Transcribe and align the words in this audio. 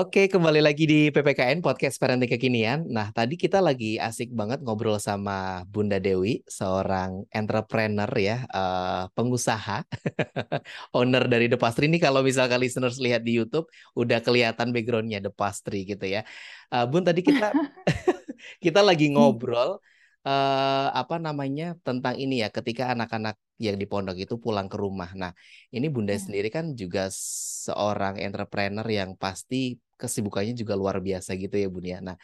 Oke, 0.00 0.32
kembali 0.32 0.64
lagi 0.64 0.88
di 0.88 1.12
PPKN 1.12 1.60
Podcast 1.60 2.00
Parenting 2.00 2.32
Kekinian. 2.32 2.88
Nah, 2.88 3.12
tadi 3.12 3.36
kita 3.36 3.60
lagi 3.60 4.00
asik 4.00 4.32
banget 4.32 4.64
ngobrol 4.64 4.96
sama 4.96 5.60
Bunda 5.68 6.00
Dewi, 6.00 6.40
seorang 6.48 7.28
entrepreneur 7.28 8.08
ya, 8.16 8.48
uh, 8.48 9.12
pengusaha, 9.12 9.84
owner 10.96 11.28
dari 11.28 11.52
The 11.52 11.60
Pastry. 11.60 11.92
Ini 11.92 12.00
kalau 12.00 12.24
misalkan 12.24 12.64
listeners 12.64 12.96
lihat 12.96 13.28
di 13.28 13.36
YouTube, 13.36 13.68
udah 13.92 14.24
kelihatan 14.24 14.72
backgroundnya 14.72 15.20
The 15.20 15.36
Pastry 15.36 15.84
gitu 15.84 16.08
ya. 16.08 16.24
Uh, 16.72 16.88
Bun, 16.88 17.04
tadi 17.04 17.20
kita 17.20 17.52
kita 18.64 18.80
lagi 18.80 19.12
ngobrol 19.12 19.84
uh, 20.24 20.88
apa 20.96 21.20
namanya 21.20 21.76
tentang 21.84 22.16
ini 22.16 22.40
ya 22.40 22.48
ketika 22.48 22.88
anak-anak 22.96 23.36
yang 23.60 23.76
di 23.76 23.84
pondok 23.84 24.16
itu 24.16 24.40
pulang 24.40 24.64
ke 24.72 24.80
rumah. 24.80 25.12
Nah, 25.12 25.36
ini 25.76 25.92
Bunda 25.92 26.16
ya. 26.16 26.24
sendiri 26.24 26.48
kan 26.48 26.72
juga 26.72 27.12
seorang 27.12 28.16
entrepreneur 28.16 28.88
yang 28.88 29.12
pasti 29.20 29.76
kesibukannya 30.00 30.54
juga 30.56 30.74
luar 30.80 30.96
biasa 31.06 31.30
gitu 31.42 31.54
ya 31.62 31.68
Bun 31.74 31.84
ya. 31.84 31.98
Nah, 32.00 32.16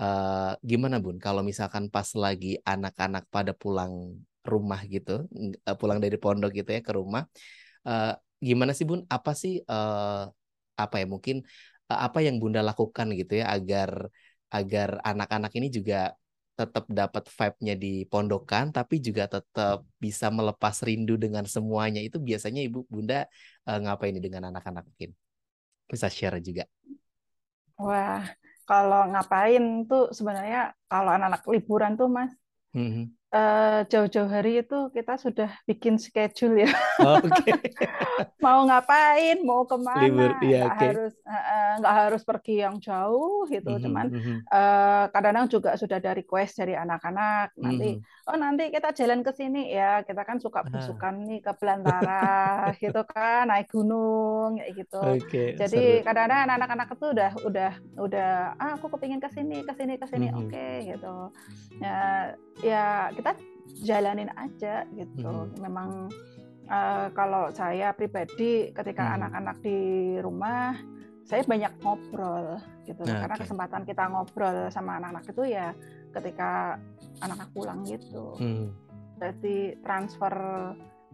uh, 0.00 0.52
gimana 0.64 0.96
Bun 1.04 1.16
kalau 1.20 1.42
misalkan 1.44 1.84
pas 1.94 2.08
lagi 2.24 2.56
anak-anak 2.64 3.24
pada 3.34 3.52
pulang 3.52 3.92
rumah 4.52 4.80
gitu, 4.88 5.28
uh, 5.68 5.76
pulang 5.80 5.98
dari 6.04 6.16
pondok 6.16 6.50
gitu 6.58 6.70
ya 6.76 6.80
ke 6.80 6.92
rumah, 6.96 7.22
uh, 7.88 8.16
gimana 8.40 8.72
sih 8.72 8.86
Bun? 8.88 9.04
Apa 9.12 9.36
sih 9.36 9.60
uh, 9.68 10.24
apa 10.78 10.94
ya 11.00 11.06
mungkin 11.10 11.36
uh, 11.90 12.00
apa 12.06 12.18
yang 12.24 12.40
Bunda 12.40 12.60
lakukan 12.64 13.12
gitu 13.12 13.32
ya 13.44 13.52
agar 13.52 14.08
agar 14.48 14.88
anak-anak 15.04 15.52
ini 15.60 15.68
juga 15.68 16.16
tetap 16.58 16.90
dapat 16.90 17.30
vibe-nya 17.30 17.74
di 17.78 18.02
pondokan 18.10 18.74
tapi 18.74 18.98
juga 18.98 19.30
tetap 19.30 19.86
bisa 20.02 20.26
melepas 20.26 20.74
rindu 20.82 21.14
dengan 21.14 21.46
semuanya 21.46 22.02
itu 22.02 22.18
biasanya 22.18 22.66
ibu 22.66 22.82
bunda 22.90 23.30
uh, 23.70 23.78
ngapain 23.78 24.18
dengan 24.18 24.50
anak-anak 24.50 24.82
mungkin 24.90 25.14
bisa 25.86 26.10
share 26.10 26.42
juga 26.42 26.66
wah 27.78 28.22
kalau 28.68 29.08
ngapain 29.10 29.64
tuh 29.88 30.12
sebenarnya 30.12 30.76
kalau 30.90 31.10
anak-anak 31.14 31.42
liburan 31.48 31.92
tuh 31.96 32.08
mas? 32.12 32.32
Mm 32.76 32.90
-hmm 32.92 33.17
uh, 33.32 33.80
jauh-jauh 33.88 34.28
hari 34.28 34.64
itu 34.64 34.88
kita 34.92 35.20
sudah 35.20 35.50
bikin 35.68 36.00
schedule 36.00 36.64
ya. 36.64 36.70
Oh, 36.98 37.22
okay. 37.22 37.54
mau 38.44 38.66
ngapain, 38.66 39.38
mau 39.46 39.62
ke 39.62 39.78
mana, 39.78 40.02
Libur, 40.02 40.34
iya, 40.42 40.66
nggak 40.66 40.74
okay. 40.74 40.88
harus 40.90 41.14
nggak 41.78 41.94
uh, 41.94 41.98
harus 42.10 42.22
pergi 42.26 42.54
yang 42.66 42.82
jauh 42.82 43.46
gitu. 43.46 43.70
Mm 43.70 43.78
-hmm, 43.78 43.84
Cuman 43.86 44.06
mm 44.10 44.18
-hmm. 44.18 44.38
uh, 44.50 45.04
kadang-kadang 45.14 45.46
juga 45.46 45.70
sudah 45.78 46.02
ada 46.02 46.10
request 46.18 46.58
dari 46.58 46.74
anak-anak 46.74 47.54
nanti, 47.54 47.96
mm 47.96 48.02
-hmm. 48.02 48.28
oh 48.34 48.36
nanti 48.36 48.64
kita 48.74 48.90
jalan 48.98 49.22
ke 49.22 49.30
sini 49.30 49.70
ya. 49.70 50.02
Kita 50.02 50.26
kan 50.26 50.42
suka 50.42 50.66
besukan 50.66 51.22
ah. 51.22 51.26
nih 51.30 51.38
ke 51.38 51.52
Belantara 51.54 52.34
gitu 52.82 53.02
kan, 53.06 53.46
naik 53.46 53.70
gunung 53.70 54.58
kayak 54.58 54.72
gitu. 54.74 55.00
Okay, 55.22 55.48
Jadi 55.54 56.02
kadang-kadang 56.02 56.58
anak-anak 56.58 56.88
itu 56.98 57.06
udah 57.14 57.30
udah 57.46 57.72
udah 57.94 58.30
ah 58.58 58.74
aku 58.74 58.90
kepingin 58.98 59.22
ke 59.22 59.30
sini, 59.30 59.62
ke 59.62 59.72
sini, 59.78 59.94
ke 60.02 60.06
sini, 60.10 60.26
mm 60.28 60.34
-hmm. 60.34 60.40
oke 60.42 60.50
okay, 60.50 60.74
gitu. 60.82 61.16
Ya 61.78 62.34
ya 62.58 63.14
kita 63.18 63.34
jalanin 63.82 64.30
aja 64.38 64.86
gitu. 64.94 65.26
Hmm. 65.26 65.52
Memang 65.58 65.90
uh, 66.70 67.06
kalau 67.12 67.50
saya 67.50 67.90
pribadi 67.90 68.70
ketika 68.70 69.02
hmm. 69.02 69.16
anak-anak 69.18 69.56
hmm. 69.58 69.64
di 69.66 69.78
rumah 70.22 70.78
saya 71.28 71.44
banyak 71.44 71.72
ngobrol 71.84 72.56
gitu 72.88 73.04
nah, 73.04 73.20
karena 73.20 73.36
okay. 73.36 73.44
kesempatan 73.44 73.82
kita 73.84 74.08
ngobrol 74.08 74.72
sama 74.72 74.96
anak-anak 74.96 75.28
itu 75.28 75.42
ya 75.44 75.76
ketika 76.16 76.80
anak-anak 77.20 77.50
pulang 77.52 77.80
gitu. 77.84 78.32
Hmm. 78.38 78.72
Jadi 79.18 79.76
transfer 79.82 80.34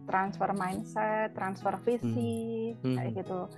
transfer 0.05 0.49
mindset, 0.53 1.33
transfer 1.33 1.75
visi 1.83 2.71
hmm. 2.79 2.95
kayak 2.95 3.11
gitu 3.25 3.49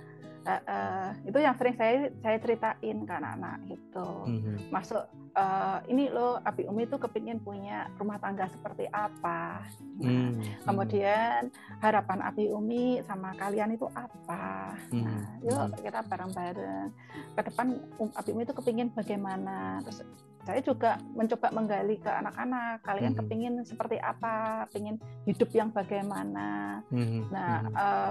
uh, 0.48 0.62
uh, 0.64 1.08
itu 1.28 1.38
yang 1.38 1.54
sering 1.60 1.76
saya 1.76 2.08
saya 2.24 2.36
ceritain 2.40 2.98
ke 3.04 3.12
anak-anak 3.12 3.58
gitu. 3.68 4.08
Mm-hmm. 4.24 4.56
masuk 4.72 5.04
uh, 5.36 5.78
ini 5.86 6.08
loh 6.08 6.40
Abi 6.42 6.64
Umi 6.64 6.88
itu 6.88 6.96
kepingin 6.96 7.38
punya 7.44 7.92
rumah 8.00 8.16
tangga 8.16 8.48
seperti 8.48 8.88
apa. 8.88 9.68
Nah, 10.00 10.32
mm-hmm. 10.32 10.64
kemudian 10.64 11.52
harapan 11.84 12.20
Abi 12.24 12.48
Umi 12.48 13.04
sama 13.04 13.36
kalian 13.36 13.76
itu 13.76 13.86
apa? 13.92 14.72
Mm-hmm. 14.88 15.04
nah 15.04 15.24
yuk 15.44 15.64
kita 15.84 16.00
bareng-bareng. 16.08 16.88
Ke 17.36 17.40
depan 17.52 17.66
um, 18.00 18.10
Abi 18.16 18.30
Umi 18.32 18.48
itu 18.48 18.56
kepingin 18.56 18.88
bagaimana? 18.96 19.84
Terus 19.84 20.00
saya 20.48 20.64
juga 20.64 20.96
mencoba 21.12 21.52
menggali 21.52 22.00
ke 22.00 22.08
anak-anak 22.08 22.80
kalian 22.80 23.12
mm 23.12 23.20
-hmm. 23.20 23.28
kepingin 23.28 23.54
seperti 23.68 24.00
apa 24.00 24.64
pengen 24.72 24.96
hidup 25.28 25.52
yang 25.52 25.68
bagaimana 25.68 26.80
mm 26.88 27.04
-hmm. 27.04 27.22
nah 27.28 27.52
uh, 27.76 28.10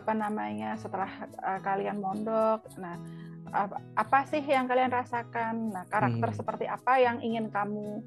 apa 0.00 0.12
namanya 0.16 0.80
setelah 0.80 1.12
uh, 1.44 1.60
kalian 1.60 2.00
mondok 2.00 2.64
nah 2.80 2.96
apa, 3.52 3.76
apa 4.00 4.18
sih 4.32 4.40
yang 4.40 4.64
kalian 4.64 4.88
rasakan 4.88 5.76
nah 5.76 5.84
karakter 5.92 6.24
mm 6.24 6.32
-hmm. 6.32 6.40
seperti 6.40 6.64
apa 6.64 6.92
yang 6.96 7.20
ingin 7.20 7.52
kamu 7.52 8.00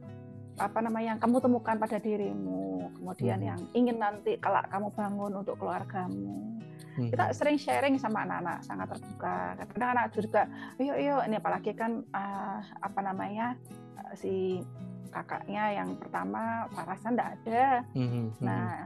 apa 0.58 0.80
namanya 0.82 1.16
yang 1.16 1.22
kamu 1.22 1.38
temukan 1.38 1.76
pada 1.78 1.98
dirimu 2.02 2.90
kemudian 2.98 3.40
hmm. 3.40 3.50
yang 3.54 3.62
ingin 3.78 3.98
nanti 4.02 4.42
kalau 4.42 4.62
kamu 4.66 4.88
bangun 4.98 5.32
untuk 5.38 5.56
keluargamu 5.62 6.58
hmm. 6.98 7.10
kita 7.14 7.26
sering 7.34 7.58
sharing 7.62 7.96
sama 8.02 8.26
anak-anak 8.26 8.66
sangat 8.66 8.88
terbuka 8.98 9.38
kadang 9.74 9.92
anak 9.94 10.06
juga 10.18 10.50
yuk 10.82 10.98
yuk 10.98 11.22
ini 11.30 11.36
apalagi 11.38 11.72
kan 11.78 12.02
uh, 12.12 12.60
apa 12.82 13.00
namanya 13.06 13.54
uh, 14.02 14.14
si 14.18 14.66
kakaknya 15.14 15.84
yang 15.84 15.96
pertama 15.96 16.66
Farasan 16.74 17.16
tidak 17.16 17.30
ada 17.42 17.66
hmm, 17.94 18.10
hmm. 18.10 18.28
nah 18.42 18.86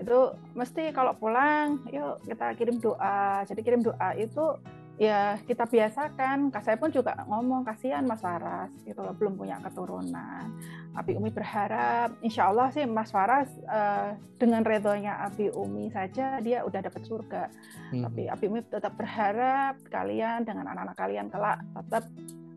itu 0.00 0.18
mesti 0.56 0.96
kalau 0.96 1.12
pulang 1.12 1.84
yuk 1.92 2.16
kita 2.24 2.56
kirim 2.56 2.80
doa 2.80 3.44
jadi 3.44 3.60
kirim 3.60 3.84
doa 3.84 4.16
itu 4.16 4.56
ya 5.00 5.40
kita 5.48 5.64
biasakan. 5.64 6.52
Saya 6.60 6.76
pun 6.76 6.92
juga 6.92 7.16
ngomong 7.24 7.64
kasihan 7.64 8.04
Mas 8.04 8.20
Faras 8.20 8.68
gitu 8.84 9.00
loh 9.00 9.16
belum 9.16 9.40
punya 9.40 9.56
keturunan. 9.64 10.52
Abi 10.92 11.16
Umi 11.16 11.32
berharap 11.32 12.12
insya 12.20 12.52
Allah 12.52 12.68
sih 12.68 12.84
Mas 12.84 13.08
Faras 13.08 13.48
uh, 13.64 14.12
dengan 14.36 14.60
redonya 14.60 15.24
Abi 15.24 15.48
Umi 15.48 15.88
saja 15.88 16.36
dia 16.44 16.60
udah 16.68 16.84
dapat 16.84 17.02
surga. 17.08 17.48
Hmm. 17.96 18.04
Tapi 18.04 18.28
Abi 18.28 18.44
Umi 18.52 18.60
tetap 18.68 18.92
berharap 19.00 19.80
kalian 19.88 20.44
dengan 20.44 20.68
anak-anak 20.68 20.96
kalian 21.00 21.26
kelak 21.32 21.64
tetap 21.80 22.04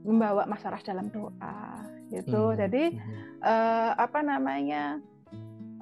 membawa 0.04 0.44
Mas 0.44 0.60
Faras 0.60 0.84
dalam 0.84 1.08
doa 1.16 1.80
gitu. 2.12 2.52
Hmm. 2.52 2.60
Jadi 2.60 3.00
uh, 3.40 3.96
apa 3.96 4.20
namanya 4.20 5.00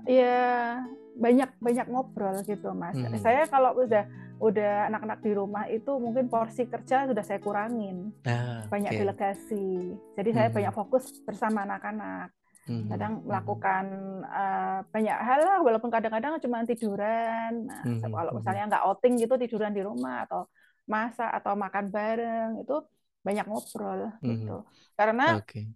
ya 0.06 0.78
banyak 1.18 1.50
banyak 1.58 1.90
ngobrol 1.90 2.38
gitu 2.46 2.70
Mas. 2.78 2.94
Hmm. 2.94 3.18
Saya 3.18 3.50
kalau 3.50 3.82
udah 3.82 4.06
udah 4.41 4.90
anak-anak 4.90 5.19
di 5.22 5.31
rumah 5.38 5.69
itu 5.69 5.91
mungkin 6.02 6.25
porsi 6.25 6.66
kerja 6.66 7.06
sudah 7.06 7.22
saya 7.22 7.38
kurangin 7.38 8.09
ah, 8.25 8.66
banyak 8.66 8.97
okay. 8.97 9.00
delegasi 9.06 9.94
jadi 10.18 10.29
hmm. 10.34 10.38
saya 10.38 10.50
banyak 10.50 10.74
fokus 10.74 11.13
bersama 11.22 11.62
anak-anak 11.62 12.34
hmm. 12.66 12.90
kadang 12.90 13.22
melakukan 13.22 13.85
uh, 14.25 14.81
banyak 14.90 15.13
hal 15.13 15.40
lah 15.46 15.59
walaupun 15.62 15.94
kadang-kadang 15.94 16.41
cuma 16.41 16.66
tiduran 16.66 17.69
nah, 17.69 17.85
hmm. 17.85 18.01
kalau 18.01 18.31
misalnya 18.34 18.63
nggak 18.66 18.85
outing 18.90 19.13
gitu 19.22 19.34
tiduran 19.38 19.78
di 19.78 19.85
rumah 19.85 20.25
atau 20.25 20.50
masak 20.90 21.30
atau 21.38 21.53
makan 21.53 21.85
bareng 21.94 22.66
itu 22.66 22.81
banyak 23.22 23.46
ngobrol 23.46 24.09
hmm. 24.09 24.25
gitu 24.25 24.57
karena 24.97 25.38
okay. 25.38 25.69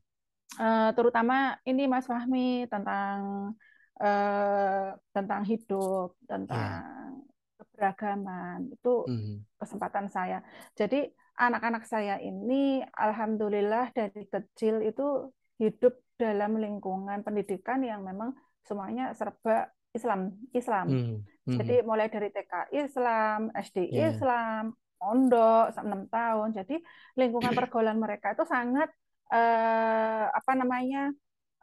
uh, 0.57 0.65
eh, 0.65 0.89
terutama 0.97 1.61
ini 1.69 1.85
Mas 1.85 2.09
Fahmi 2.09 2.65
tentang 2.65 3.53
uh, 4.01 4.89
tentang 5.13 5.45
hidup 5.45 6.17
tentang 6.25 6.81
yeah 6.81 7.33
keberagaman 7.75 8.71
itu 8.71 9.03
mm-hmm. 9.03 9.59
kesempatan 9.59 10.07
saya. 10.07 10.39
Jadi 10.79 11.11
anak-anak 11.35 11.83
saya 11.83 12.15
ini 12.23 12.79
alhamdulillah 12.95 13.91
dari 13.91 14.23
kecil 14.31 14.79
itu 14.79 15.35
hidup 15.59 15.99
dalam 16.16 16.55
lingkungan 16.55 17.19
pendidikan 17.27 17.83
yang 17.83 18.07
memang 18.07 18.31
semuanya 18.63 19.11
serba 19.11 19.67
Islam 19.91 20.39
Islam. 20.55 20.87
Mm-hmm. 20.87 21.57
Jadi 21.59 21.75
mulai 21.83 22.07
dari 22.07 22.31
TK 22.31 22.72
Islam, 22.72 23.51
SD 23.51 23.91
yeah. 23.91 24.16
Islam, 24.16 24.73
pondok 24.95 25.75
enam 25.75 26.07
tahun. 26.07 26.55
Jadi 26.55 26.79
lingkungan 27.19 27.51
pergaulan 27.59 27.99
mereka 27.99 28.31
itu 28.31 28.47
sangat 28.47 28.87
eh, 29.29 30.25
apa 30.31 30.51
namanya 30.55 31.11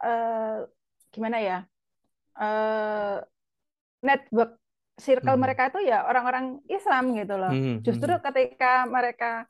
eh, 0.05 0.69
gimana 1.09 1.37
ya 1.41 1.59
eh, 2.37 3.17
network 4.03 4.62
circle 4.97 5.33
hmm. 5.33 5.41
mereka 5.41 5.73
itu 5.73 5.89
ya 5.89 6.05
orang-orang 6.05 6.61
Islam 6.69 7.17
gitu 7.17 7.35
loh. 7.37 7.49
Hmm. 7.49 7.81
Justru 7.81 8.13
ketika 8.21 8.85
mereka 8.85 9.49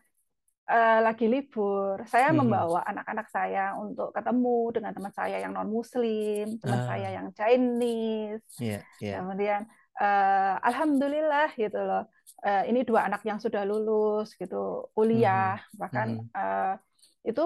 uh, 0.71 0.99
lagi 1.03 1.27
libur, 1.27 2.03
saya 2.07 2.31
hmm. 2.31 2.37
membawa 2.39 2.81
anak-anak 2.87 3.27
saya 3.27 3.75
untuk 3.75 4.15
ketemu 4.15 4.59
dengan 4.71 4.91
teman 4.95 5.13
saya 5.13 5.37
yang 5.43 5.51
non 5.51 5.67
Muslim, 5.67 6.57
teman 6.63 6.79
ah. 6.79 6.87
saya 6.87 7.07
yang 7.11 7.27
Chinese, 7.35 8.47
yeah, 8.59 8.81
yeah. 9.03 9.19
kemudian 9.19 9.67
uh, 9.99 10.55
alhamdulillah 10.63 11.51
gitu 11.59 11.79
loh. 11.79 12.07
Uh, 12.43 12.63
ini 12.67 12.83
dua 12.83 13.07
anak 13.07 13.23
yang 13.23 13.39
sudah 13.39 13.63
lulus 13.63 14.35
gitu 14.39 14.87
kuliah, 14.95 15.59
hmm. 15.59 15.75
bahkan 15.79 16.07
hmm. 16.23 16.31
Uh, 16.31 16.75
itu 17.23 17.45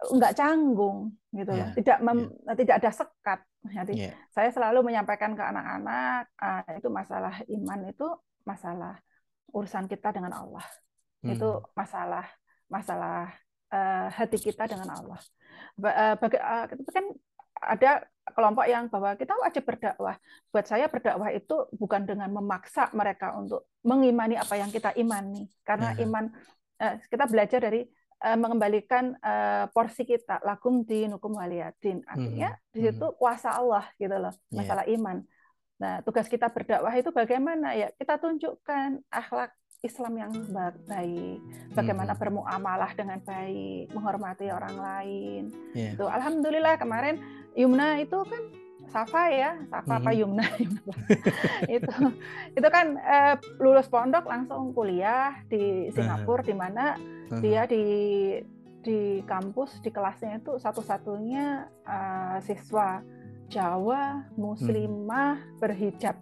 nggak 0.00 0.32
canggung 0.32 1.12
gitu 1.30 1.52
yeah. 1.52 1.70
tidak 1.76 1.98
mem, 2.00 2.32
yeah. 2.32 2.56
tidak 2.56 2.74
ada 2.80 2.90
sekat 2.90 3.40
jadi 3.60 3.92
yeah. 3.92 4.14
saya 4.32 4.48
selalu 4.48 4.88
menyampaikan 4.88 5.36
ke 5.36 5.42
anak-anak 5.44 6.32
uh, 6.40 6.64
itu 6.80 6.88
masalah 6.88 7.34
iman 7.44 7.80
itu 7.92 8.08
masalah 8.48 8.96
urusan 9.52 9.84
kita 9.84 10.16
dengan 10.16 10.32
Allah 10.32 10.64
mm. 11.20 11.36
itu 11.36 11.48
masalah 11.76 12.24
masalah 12.70 13.34
uh, 13.74 14.06
hati 14.14 14.38
kita 14.38 14.70
dengan 14.70 14.94
Allah. 14.94 15.20
Uh, 15.78 16.14
baga, 16.18 16.38
uh, 16.38 16.64
itu 16.70 16.90
kan 16.90 17.06
ada 17.60 17.90
kelompok 18.30 18.66
yang 18.70 18.88
bahwa 18.88 19.18
kita 19.18 19.34
wajib 19.36 19.62
berdakwah. 19.66 20.16
Buat 20.54 20.66
saya 20.70 20.86
berdakwah 20.86 21.30
itu 21.34 21.56
bukan 21.74 22.06
dengan 22.06 22.30
memaksa 22.30 22.88
mereka 22.94 23.34
untuk 23.36 23.68
mengimani 23.82 24.38
apa 24.38 24.54
yang 24.56 24.70
kita 24.70 24.94
imani, 24.96 25.50
karena 25.66 25.92
uh-huh. 25.92 26.04
iman 26.06 26.24
uh, 26.80 26.94
kita 27.10 27.24
belajar 27.26 27.60
dari 27.60 27.84
uh, 28.20 28.38
mengembalikan 28.38 29.16
uh, 29.20 29.66
porsi 29.72 30.04
kita 30.04 30.40
lakum 30.44 30.84
dinukum 30.84 31.36
waliyadin. 31.36 32.04
Artinya 32.06 32.54
uh-huh. 32.54 32.72
di 32.72 32.80
situ 32.86 33.06
kuasa 33.16 33.56
Allah 33.56 33.88
gitu 33.96 34.14
loh, 34.14 34.32
iya. 34.52 34.56
masalah 34.60 34.84
yeah. 34.86 34.96
iman. 34.96 35.16
Nah, 35.80 35.94
tugas 36.04 36.28
kita 36.28 36.52
berdakwah 36.52 36.92
itu 36.92 37.08
bagaimana 37.08 37.72
ya? 37.72 37.88
Kita 37.96 38.20
tunjukkan 38.20 39.00
akhlak 39.08 39.56
Islam 39.80 40.12
yang 40.20 40.32
baik, 40.84 41.40
bagaimana 41.72 42.12
hmm. 42.12 42.20
bermuamalah 42.20 42.92
dengan 42.92 43.16
baik, 43.24 43.88
menghormati 43.96 44.52
orang 44.52 44.76
lain. 44.76 45.42
Yeah. 45.72 45.96
Itu 45.96 46.04
alhamdulillah 46.04 46.76
kemarin 46.76 47.16
Yumna 47.56 47.96
itu 48.04 48.20
kan 48.28 48.42
Safa 48.90 49.22
ya, 49.30 49.50
Safa 49.70 49.94
hmm. 49.96 50.00
apa 50.02 50.10
Yumna, 50.12 50.46
itu 51.78 51.94
itu 52.58 52.68
kan 52.68 52.98
eh, 52.98 53.34
lulus 53.62 53.86
pondok 53.86 54.26
langsung 54.26 54.74
kuliah 54.74 55.38
di 55.46 55.88
Singapura, 55.94 56.42
uh 56.42 56.46
di 56.46 56.54
mana 56.54 56.84
uh 57.30 57.38
dia 57.38 57.62
di 57.70 57.84
di 58.82 59.22
kampus 59.22 59.78
di 59.84 59.94
kelasnya 59.94 60.42
itu 60.42 60.58
satu-satunya 60.58 61.68
uh, 61.84 62.42
siswa 62.42 63.04
Jawa 63.46 64.26
Muslimah 64.34 65.38
hmm. 65.38 65.58
berhijab, 65.62 66.16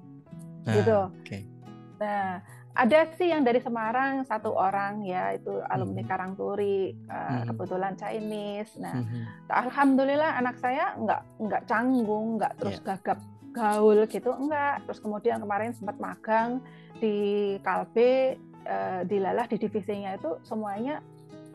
ah, 0.69 0.75
gitu. 0.75 1.01
Okay. 1.25 1.49
Nah 1.97 2.45
ada 2.79 3.11
sih 3.19 3.35
yang 3.35 3.43
dari 3.43 3.59
Semarang 3.59 4.23
satu 4.23 4.55
orang 4.55 5.03
ya 5.03 5.35
itu 5.35 5.51
alumni 5.67 6.07
hmm. 6.07 6.11
Karangturi 6.15 6.95
uh, 7.11 7.43
hmm. 7.43 7.45
kebetulan 7.51 7.99
Chinese. 7.99 8.73
Nah, 8.79 9.03
hmm. 9.03 9.51
alhamdulillah 9.51 10.39
anak 10.39 10.63
saya 10.63 10.95
nggak 10.95 11.43
nggak 11.43 11.63
canggung, 11.67 12.39
nggak 12.39 12.55
terus 12.63 12.79
yeah. 12.79 12.95
gagap 12.95 13.19
gaul 13.51 13.99
gitu, 14.07 14.31
enggak. 14.31 14.79
Terus 14.87 15.03
kemudian 15.03 15.43
kemarin 15.43 15.75
sempat 15.75 15.99
magang 15.99 16.63
di 17.03 17.59
Kalbe 17.67 18.39
uh, 18.63 19.03
di 19.03 19.19
Lalah 19.19 19.51
di 19.51 19.59
divisinya 19.59 20.15
itu 20.15 20.39
semuanya 20.47 21.03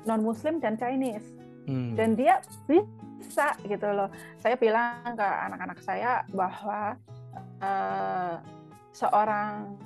non 0.03 0.27
Muslim 0.27 0.59
dan 0.59 0.75
Chinese. 0.75 1.31
Hmm. 1.63 1.95
Dan 1.95 2.19
dia 2.19 2.43
bisa 3.23 3.55
gitu 3.63 3.87
loh. 3.95 4.11
Saya 4.43 4.59
bilang 4.59 5.15
ke 5.15 5.23
anak-anak 5.23 5.79
saya 5.79 6.27
bahwa 6.35 6.99
uh, 7.63 8.43
seorang 8.91 9.79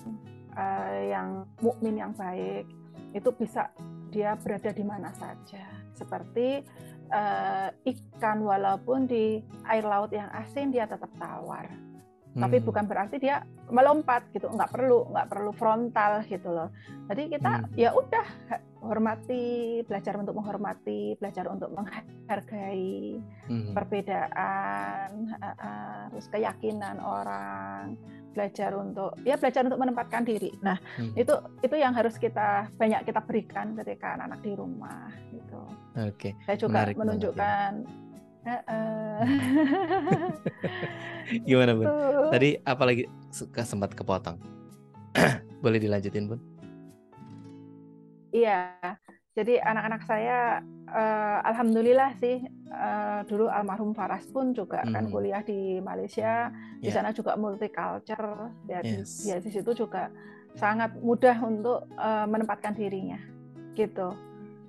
uh, 0.57 1.00
yang 1.06 1.45
mukmin 1.62 2.01
yang 2.01 2.12
baik 2.18 2.65
itu 3.13 3.30
bisa 3.38 3.69
dia 4.09 4.33
berada 4.42 4.74
di 4.74 4.83
mana 4.83 5.13
saja 5.13 5.63
seperti 5.94 6.65
uh, 7.13 7.69
ikan 7.86 8.44
walaupun 8.44 9.06
di 9.06 9.39
air 9.69 9.86
laut 9.86 10.12
yang 10.12 10.27
asin 10.33 10.74
dia 10.74 10.89
tetap 10.89 11.09
tawar 11.21 11.69
hmm. 11.69 12.42
tapi 12.42 12.57
bukan 12.59 12.86
berarti 12.89 13.21
dia 13.21 13.45
melompat 13.69 14.27
gitu 14.33 14.50
nggak 14.50 14.71
perlu 14.74 15.13
nggak 15.13 15.27
perlu 15.30 15.51
frontal 15.54 16.25
gitu 16.25 16.50
loh 16.51 16.69
jadi 17.07 17.24
kita 17.38 17.51
hmm. 17.63 17.68
ya 17.77 17.89
udah 17.94 18.27
hormati 18.87 19.83
belajar 19.83 20.15
untuk 20.17 20.39
menghormati 20.39 21.19
belajar 21.19 21.45
untuk 21.51 21.69
menghargai 21.75 23.19
hmm. 23.51 23.75
perbedaan 23.75 25.09
uh, 25.37 25.55
uh, 25.59 26.01
terus 26.15 26.27
keyakinan 26.31 26.97
orang 27.03 27.99
belajar 28.37 28.71
untuk 28.77 29.17
ya 29.25 29.33
belajar 29.41 29.65
untuk 29.65 29.81
menempatkan 29.81 30.21
diri. 30.21 30.53
Nah, 30.61 30.77
hmm. 31.01 31.17
itu 31.17 31.33
itu 31.65 31.75
yang 31.75 31.97
harus 31.97 32.21
kita 32.21 32.69
banyak 32.77 33.01
kita 33.01 33.25
berikan 33.25 33.73
ketika 33.73 34.13
anak-anak 34.13 34.39
di 34.45 34.51
rumah 34.53 35.09
gitu. 35.33 35.61
Oke. 35.97 36.13
Okay. 36.13 36.31
Saya 36.45 36.57
juga 36.61 36.85
Menarik 36.85 36.95
menunjukkan 37.01 37.69
ya. 38.45 38.53
uh, 38.53 38.61
uh. 38.69 39.21
Gimana, 41.49 41.71
Bun? 41.73 41.85
Tadi 42.29 42.49
apalagi 42.61 43.09
suka 43.33 43.65
sempat 43.65 43.97
kepotong. 43.97 44.37
Boleh 45.65 45.81
dilanjutin, 45.81 46.29
Bun? 46.29 46.56
Iya. 48.37 48.61
Jadi 49.37 49.61
anak-anak 49.61 50.01
saya 50.09 50.65
uh, 50.89 51.39
alhamdulillah 51.45 52.17
sih 52.17 52.41
uh, 52.73 53.21
dulu 53.29 53.45
almarhum 53.53 53.93
Faras 53.93 54.25
pun 54.33 54.49
juga 54.57 54.81
kan 54.81 54.89
hmm. 54.89 54.95
kan 54.97 55.05
kuliah 55.13 55.41
di 55.45 55.77
Malaysia. 55.77 56.49
Di 56.81 56.89
yeah. 56.89 56.95
sana 56.97 57.13
juga 57.13 57.37
multicultural. 57.37 58.49
Ya 58.65 58.81
yes. 58.81 59.25
dia 59.25 59.37
di 59.37 59.49
situ 59.53 59.77
juga 59.77 60.09
sangat 60.57 60.97
mudah 60.97 61.37
untuk 61.45 61.85
uh, 62.01 62.25
menempatkan 62.25 62.73
dirinya. 62.73 63.21
Gitu. 63.77 64.09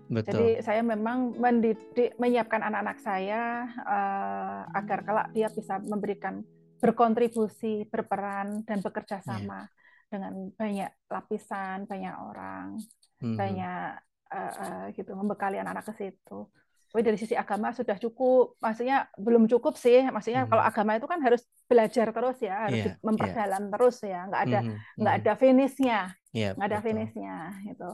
Betul. 0.08 0.28
Jadi 0.28 0.48
saya 0.64 0.80
memang 0.84 1.36
mendidik 1.36 2.16
menyiapkan 2.20 2.60
anak-anak 2.60 3.00
saya 3.00 3.68
uh, 3.84 4.68
agar 4.76 5.04
kelak 5.04 5.28
dia 5.32 5.48
bisa 5.48 5.80
memberikan 5.80 6.44
berkontribusi, 6.80 7.88
berperan 7.88 8.64
dan 8.68 8.84
bekerja 8.84 9.20
iya. 9.20 9.24
sama 9.24 9.64
yeah. 9.64 9.76
Dengan 10.08 10.32
banyak 10.56 10.90
lapisan, 11.12 11.84
banyak 11.84 12.14
orang, 12.16 12.80
mm 13.20 13.22
-hmm. 13.22 13.36
banyak 13.36 13.88
uh, 14.32 14.52
uh, 14.52 14.84
gitu 14.92 15.12
membekali 15.16 15.60
anak-anak 15.60 15.84
ke 15.88 15.94
situ. 15.96 16.48
Tapi 16.88 17.04
dari 17.04 17.20
sisi 17.20 17.36
agama 17.36 17.68
sudah 17.76 18.00
cukup, 18.00 18.56
maksudnya 18.64 19.12
belum 19.20 19.44
cukup 19.44 19.76
sih. 19.76 20.08
Maksudnya 20.08 20.48
hmm. 20.48 20.50
kalau 20.56 20.64
agama 20.64 20.96
itu 20.96 21.04
kan 21.04 21.20
harus 21.20 21.44
belajar 21.68 22.08
terus 22.16 22.40
ya, 22.40 22.64
harus 22.64 22.80
yeah, 22.80 22.96
memperdalam 23.04 23.68
yeah. 23.68 23.72
terus 23.76 23.96
ya, 24.00 24.20
nggak 24.24 24.42
ada 24.48 24.60
hmm. 24.64 24.76
nggak 24.96 25.14
hmm. 25.14 25.20
ada 25.20 25.32
finishnya, 25.36 25.98
yeah, 26.32 26.52
nggak 26.56 26.68
ada 26.72 26.78
betul. 26.80 26.86
finishnya 26.88 27.36
gitu. 27.68 27.90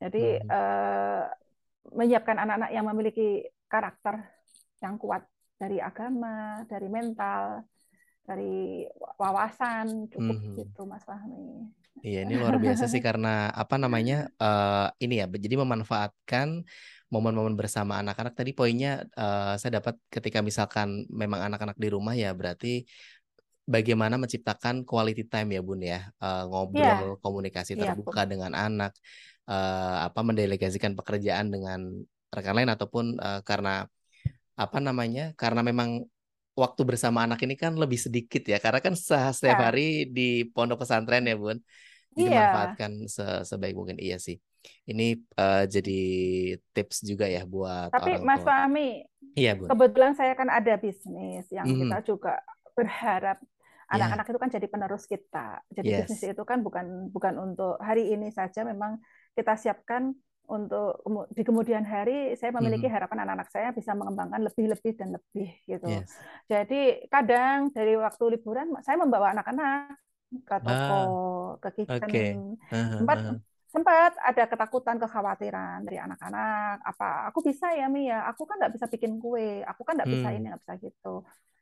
Jadi 0.00 0.24
hmm. 0.40 0.48
uh, 0.48 1.24
menyiapkan 2.00 2.36
anak-anak 2.40 2.70
yang 2.72 2.86
memiliki 2.88 3.28
karakter 3.68 4.24
yang 4.80 4.96
kuat 4.96 5.20
dari 5.60 5.76
agama, 5.76 6.64
dari 6.64 6.88
mental, 6.88 7.60
dari 8.24 8.86
wawasan 9.18 10.08
cukup 10.12 10.36
hmm. 10.38 10.54
gitu 10.60 10.82
Mas 10.86 11.02
Fahmi. 11.02 11.70
Iya, 12.00 12.24
ini 12.24 12.40
luar 12.40 12.56
biasa 12.56 12.88
sih 12.88 13.02
karena 13.02 13.52
apa 13.52 13.76
namanya 13.76 14.30
uh, 14.40 14.88
ini 15.04 15.20
ya, 15.20 15.26
jadi 15.28 15.60
memanfaatkan 15.60 16.64
momen-momen 17.10 17.58
bersama 17.58 17.98
anak-anak. 18.00 18.32
Tadi 18.38 18.54
poinnya 18.54 19.04
uh, 19.18 19.58
saya 19.58 19.82
dapat 19.82 19.98
ketika 20.08 20.40
misalkan 20.40 21.04
memang 21.10 21.44
anak-anak 21.50 21.76
di 21.76 21.88
rumah 21.90 22.14
ya 22.14 22.30
berarti 22.32 22.86
bagaimana 23.66 24.16
menciptakan 24.16 24.86
quality 24.86 25.26
time 25.26 25.58
ya 25.58 25.60
bun 25.60 25.82
ya, 25.82 26.08
uh, 26.22 26.46
ngobrol, 26.48 26.80
yeah. 26.80 27.18
komunikasi 27.20 27.76
iya, 27.76 27.92
terbuka 27.92 28.24
yeah. 28.24 28.30
dengan 28.30 28.52
anak, 28.54 28.94
uh, 29.50 30.06
apa 30.06 30.20
mendelegasikan 30.22 30.94
pekerjaan 30.94 31.50
dengan 31.50 32.00
rekan 32.30 32.54
lain 32.54 32.70
ataupun 32.70 33.18
uh, 33.18 33.42
karena 33.42 33.90
apa 34.54 34.78
namanya 34.78 35.32
karena 35.34 35.66
memang 35.66 36.06
waktu 36.60 36.82
bersama 36.84 37.24
anak 37.24 37.40
ini 37.48 37.56
kan 37.56 37.72
lebih 37.72 37.96
sedikit 37.96 38.44
ya 38.44 38.60
karena 38.60 38.84
kan 38.84 38.92
setiap 38.92 39.56
yeah. 39.56 39.64
hari 39.72 40.04
di 40.12 40.44
pondok 40.52 40.84
pesantren 40.84 41.24
ya 41.24 41.36
bun 41.40 41.56
jadi 42.12 42.28
yeah. 42.28 42.36
manfaatkan 42.52 42.92
se 43.08 43.24
sebaik 43.48 43.72
mungkin 43.72 43.96
iya 43.96 44.20
sih 44.20 44.36
ini 44.84 45.16
uh, 45.40 45.64
jadi 45.64 46.02
tips 46.76 47.08
juga 47.08 47.24
ya 47.24 47.48
buat 47.48 47.88
tapi 47.88 48.20
orang 48.20 48.28
Mas 48.28 48.44
Fahmi 48.44 49.08
iya 49.32 49.56
bun 49.56 49.72
kebetulan 49.72 50.12
saya 50.12 50.36
kan 50.36 50.52
ada 50.52 50.76
bisnis 50.76 51.48
yang 51.48 51.64
mm. 51.64 51.80
kita 51.88 51.98
juga 52.04 52.36
berharap 52.76 53.40
iya. 53.40 53.96
anak-anak 53.96 54.26
yeah. 54.28 54.32
itu 54.36 54.40
kan 54.44 54.50
jadi 54.52 54.66
penerus 54.68 55.04
kita 55.08 55.48
jadi 55.72 55.88
yes. 55.88 55.98
bisnis 56.04 56.36
itu 56.36 56.44
kan 56.44 56.60
bukan 56.60 57.08
bukan 57.08 57.40
untuk 57.40 57.80
hari 57.80 58.12
ini 58.12 58.28
saja 58.28 58.68
memang 58.68 59.00
kita 59.32 59.56
siapkan 59.56 60.12
untuk 60.50 60.98
di 61.30 61.46
kemudian 61.46 61.86
hari 61.86 62.34
saya 62.34 62.50
memiliki 62.50 62.90
hmm. 62.90 62.94
harapan 62.98 63.22
anak-anak 63.22 63.48
saya 63.54 63.70
bisa 63.70 63.94
mengembangkan 63.94 64.42
lebih-lebih 64.50 64.92
dan 64.98 65.14
lebih 65.14 65.48
gitu. 65.62 65.86
Yes. 65.86 66.10
Jadi 66.50 67.06
kadang 67.06 67.70
dari 67.70 67.94
waktu 67.94 68.24
liburan 68.34 68.74
saya 68.82 68.98
membawa 68.98 69.30
anak-anak 69.30 69.94
ke 70.42 70.56
toko, 70.62 71.00
ah, 71.00 71.48
ke 71.62 71.68
kitchen. 71.82 72.02
Okay. 72.02 72.30
Sempat 72.98 73.18
sempat 73.70 74.12
ada 74.18 74.44
ketakutan, 74.50 74.98
kekhawatiran 74.98 75.86
dari 75.86 75.98
anak-anak. 76.02 76.82
Apa 76.82 77.30
aku 77.30 77.46
bisa 77.46 77.70
ya 77.70 77.86
Mi 77.86 78.10
ya? 78.10 78.26
Aku 78.34 78.42
kan 78.42 78.58
nggak 78.58 78.74
bisa 78.74 78.86
bikin 78.90 79.22
kue, 79.22 79.62
aku 79.62 79.86
kan 79.86 79.94
nggak 79.94 80.10
hmm. 80.10 80.16
bisa 80.18 80.28
ini, 80.34 80.46
nggak 80.50 80.62
bisa 80.66 80.74
gitu. 80.82 81.14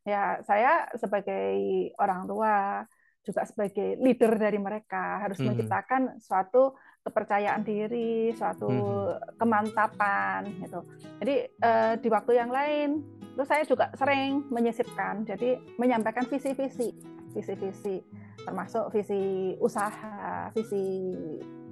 Ya 0.08 0.40
saya 0.48 0.88
sebagai 0.96 1.52
orang 2.00 2.24
tua 2.24 2.88
juga 3.28 3.44
sebagai 3.44 4.00
leader 4.00 4.32
dari 4.40 4.56
mereka 4.56 5.20
harus 5.28 5.36
hmm. 5.36 5.52
menciptakan 5.52 6.02
suatu 6.24 6.72
kepercayaan 7.08 7.64
diri, 7.64 8.36
suatu 8.36 8.68
hmm. 8.68 9.40
kemantapan 9.40 10.44
gitu. 10.60 10.84
Jadi 11.24 11.34
eh, 11.48 11.92
di 11.96 12.08
waktu 12.12 12.32
yang 12.36 12.52
lain 12.52 13.00
itu 13.32 13.44
saya 13.48 13.64
juga 13.64 13.88
sering 13.96 14.44
menyisipkan, 14.52 15.24
jadi 15.24 15.56
menyampaikan 15.80 16.28
visi-visi, 16.28 16.92
visi-visi 17.32 18.04
termasuk 18.48 18.88
visi 18.94 19.54
usaha, 19.60 20.48
visi 20.56 21.14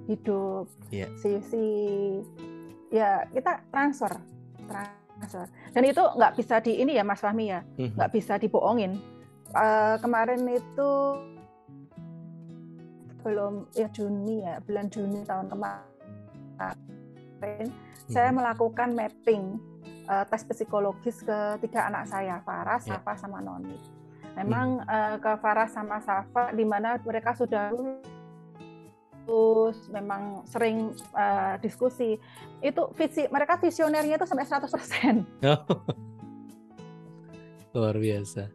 hidup, 0.07 0.69
yeah. 0.93 1.09
visi 1.19 1.67
ya 2.93 3.25
kita 3.33 3.65
transfer, 3.73 4.13
transfer. 4.67 5.45
Dan 5.73 5.83
itu 5.89 5.99
nggak 5.99 6.33
bisa 6.39 6.61
di 6.63 6.79
ini 6.79 6.95
ya 6.95 7.03
Mas 7.03 7.19
Fahmi 7.19 7.51
ya, 7.51 7.65
hmm. 7.81 7.97
nggak 7.97 8.11
bisa 8.15 8.39
dibohongin. 8.39 8.95
Uh, 9.55 9.95
kemarin 10.03 10.43
itu 10.47 10.91
belum 13.27 13.67
ya 13.75 13.91
Juni 13.91 14.47
ya 14.47 14.63
bulan 14.63 14.87
Juni 14.87 15.27
tahun 15.27 15.51
kemarin 15.51 17.67
hmm. 17.67 18.07
saya 18.07 18.31
melakukan 18.31 18.95
mapping 18.95 19.59
uh, 20.07 20.23
tes 20.23 20.47
psikologis 20.47 21.19
ke 21.21 21.59
tiga 21.67 21.91
anak 21.91 22.07
saya, 22.07 22.39
Farah, 22.41 22.79
ya. 22.81 22.95
Safa, 22.95 23.11
yeah. 23.13 23.19
sama 23.19 23.43
Noni. 23.43 23.77
Memang 24.39 24.81
hmm. 24.81 24.87
uh, 24.87 25.15
ke 25.19 25.31
Farah 25.43 25.67
sama 25.67 25.99
Safa, 25.99 26.55
di 26.55 26.63
mana 26.63 26.95
mereka 27.03 27.35
sudah 27.35 27.75
terus 29.27 29.91
memang 29.91 30.47
sering 30.47 30.95
uh, 31.11 31.59
diskusi 31.59 32.15
itu 32.63 32.81
visi 32.95 33.27
mereka 33.27 33.59
visionernya 33.59 34.15
itu 34.15 34.23
sampai 34.23 34.47
100% 34.47 34.71
oh. 35.51 35.59
luar 37.75 37.99
biasa 37.99 38.47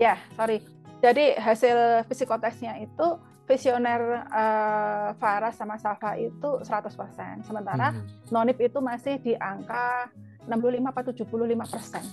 ya 0.00 0.16
sorry 0.32 0.64
jadi 0.98 1.38
hasil 1.38 2.06
psikotesnya 2.10 2.82
itu 2.82 3.06
visioner 3.48 4.28
uh, 4.28 5.16
Farah 5.16 5.54
sama 5.56 5.80
Safa 5.80 6.20
itu 6.20 6.60
100%. 6.60 7.48
Sementara 7.48 7.96
hmm. 7.96 8.28
Nonip 8.28 8.60
itu 8.60 8.76
masih 8.84 9.16
di 9.24 9.32
angka 9.40 10.12
65 10.44 10.84
atau 10.84 11.12
75 11.16 11.72
persen. 11.72 12.04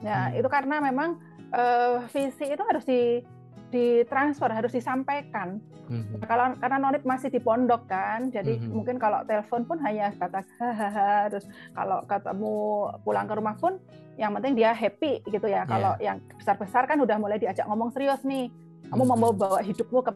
Ya, 0.00 0.32
hmm. 0.32 0.38
itu 0.40 0.48
karena 0.48 0.80
memang 0.80 1.20
uh, 1.52 2.08
visi 2.08 2.48
itu 2.48 2.62
harus 2.64 2.88
di 2.88 3.20
ditransfer, 3.68 4.48
harus 4.48 4.72
disampaikan. 4.72 5.60
Hmm. 5.88 6.20
Kalau 6.24 6.52
karena 6.60 6.76
Nonip 6.80 7.04
masih 7.04 7.32
di 7.32 7.40
pondok 7.40 7.88
kan, 7.88 8.28
jadi 8.28 8.60
hmm. 8.60 8.72
mungkin 8.72 8.96
kalau 9.00 9.24
telepon 9.24 9.64
pun 9.64 9.80
hanya 9.80 10.12
batas 10.16 10.44
hahaha. 10.60 11.32
Terus 11.32 11.46
kalau 11.72 12.04
ketemu 12.04 12.56
pulang 13.04 13.26
ke 13.28 13.34
rumah 13.36 13.56
pun, 13.56 13.80
yang 14.20 14.36
penting 14.36 14.56
dia 14.56 14.76
happy 14.76 15.24
gitu 15.24 15.46
ya. 15.48 15.64
Yeah. 15.64 15.64
Kalau 15.68 15.92
yang 16.00 16.18
besar-besar 16.36 16.84
kan 16.84 17.00
udah 17.00 17.16
mulai 17.16 17.40
diajak 17.40 17.64
ngomong 17.68 17.92
serius 17.92 18.20
nih. 18.24 18.52
Kamu 18.88 19.04
hmm. 19.04 19.16
mau 19.16 19.32
bawa 19.32 19.60
hidupmu 19.64 20.00
ke 20.04 20.12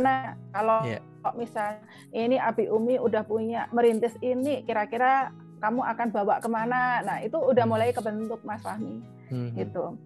Nah, 0.00 0.32
kalau 0.48 0.80
yeah. 0.88 1.04
misalnya 1.36 1.84
ini 2.16 2.40
Abi 2.40 2.72
Umi 2.72 2.96
udah 2.96 3.20
punya 3.20 3.68
merintis 3.68 4.16
ini, 4.24 4.64
kira-kira 4.64 5.28
kamu 5.60 5.84
akan 5.84 6.08
bawa 6.08 6.40
ke 6.40 6.48
mana? 6.48 7.04
Nah, 7.04 7.20
itu 7.20 7.36
udah 7.36 7.68
mulai 7.68 7.92
kebentuk 7.92 8.40
Mas 8.40 8.64
Fahmi, 8.64 9.04
hmm. 9.28 9.52
gitu. 9.60 10.00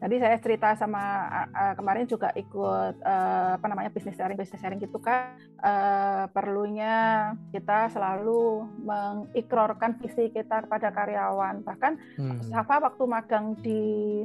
Jadi 0.00 0.16
saya 0.16 0.36
cerita 0.40 0.72
sama 0.80 1.28
uh, 1.52 1.74
kemarin 1.76 2.08
juga 2.08 2.32
ikut 2.32 2.94
uh, 3.04 3.60
apa 3.60 3.66
namanya 3.68 3.92
bisnis 3.92 4.16
sharing 4.16 4.38
bisnis 4.40 4.56
sharing 4.56 4.80
gitu 4.80 4.96
kan 4.96 5.36
uh, 5.60 6.24
perlunya 6.32 7.30
kita 7.52 7.92
selalu 7.92 8.64
mengikrorkan 8.80 10.00
visi 10.00 10.32
kita 10.32 10.64
kepada 10.64 10.88
karyawan 10.88 11.60
bahkan 11.60 12.00
hmm. 12.16 12.48
Safa 12.48 12.80
waktu 12.80 13.04
magang 13.04 13.60
di 13.60 14.24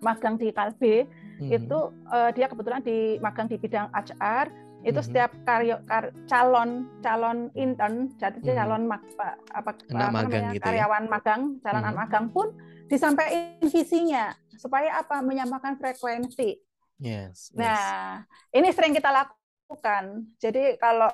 magang 0.00 0.40
di 0.40 0.48
Kalbe 0.56 1.04
hmm. 1.04 1.52
itu 1.52 1.78
uh, 2.08 2.32
dia 2.32 2.48
kebetulan 2.48 2.80
di 2.80 3.20
magang 3.20 3.44
di 3.44 3.60
bidang 3.60 3.92
HR 3.92 4.48
itu 4.80 4.96
hmm. 4.96 5.06
setiap 5.12 5.30
karyo 5.44 5.76
kar, 5.84 6.08
calon 6.24 6.88
calon 7.04 7.52
intern 7.52 8.08
jadi 8.16 8.40
hmm. 8.40 8.56
calon 8.56 8.82
mag, 8.88 9.02
apa, 9.20 9.36
apa 9.52 9.70
magang 9.92 10.12
namanya, 10.16 10.56
gitu 10.56 10.56
ya? 10.56 10.64
karyawan 10.64 11.04
ya? 11.04 11.10
magang 11.12 11.42
calon 11.60 11.84
hmm. 11.84 11.96
magang 12.00 12.26
pun 12.32 12.46
disampaikan 12.88 13.60
visinya 13.68 14.32
supaya 14.60 15.00
apa 15.00 15.24
menyamakan 15.24 15.80
frekuensi 15.80 16.60
yes, 17.00 17.48
yes. 17.48 17.56
nah 17.56 18.20
ini 18.52 18.68
sering 18.76 18.92
kita 18.92 19.08
lakukan 19.08 20.28
jadi 20.36 20.76
kalau 20.76 21.08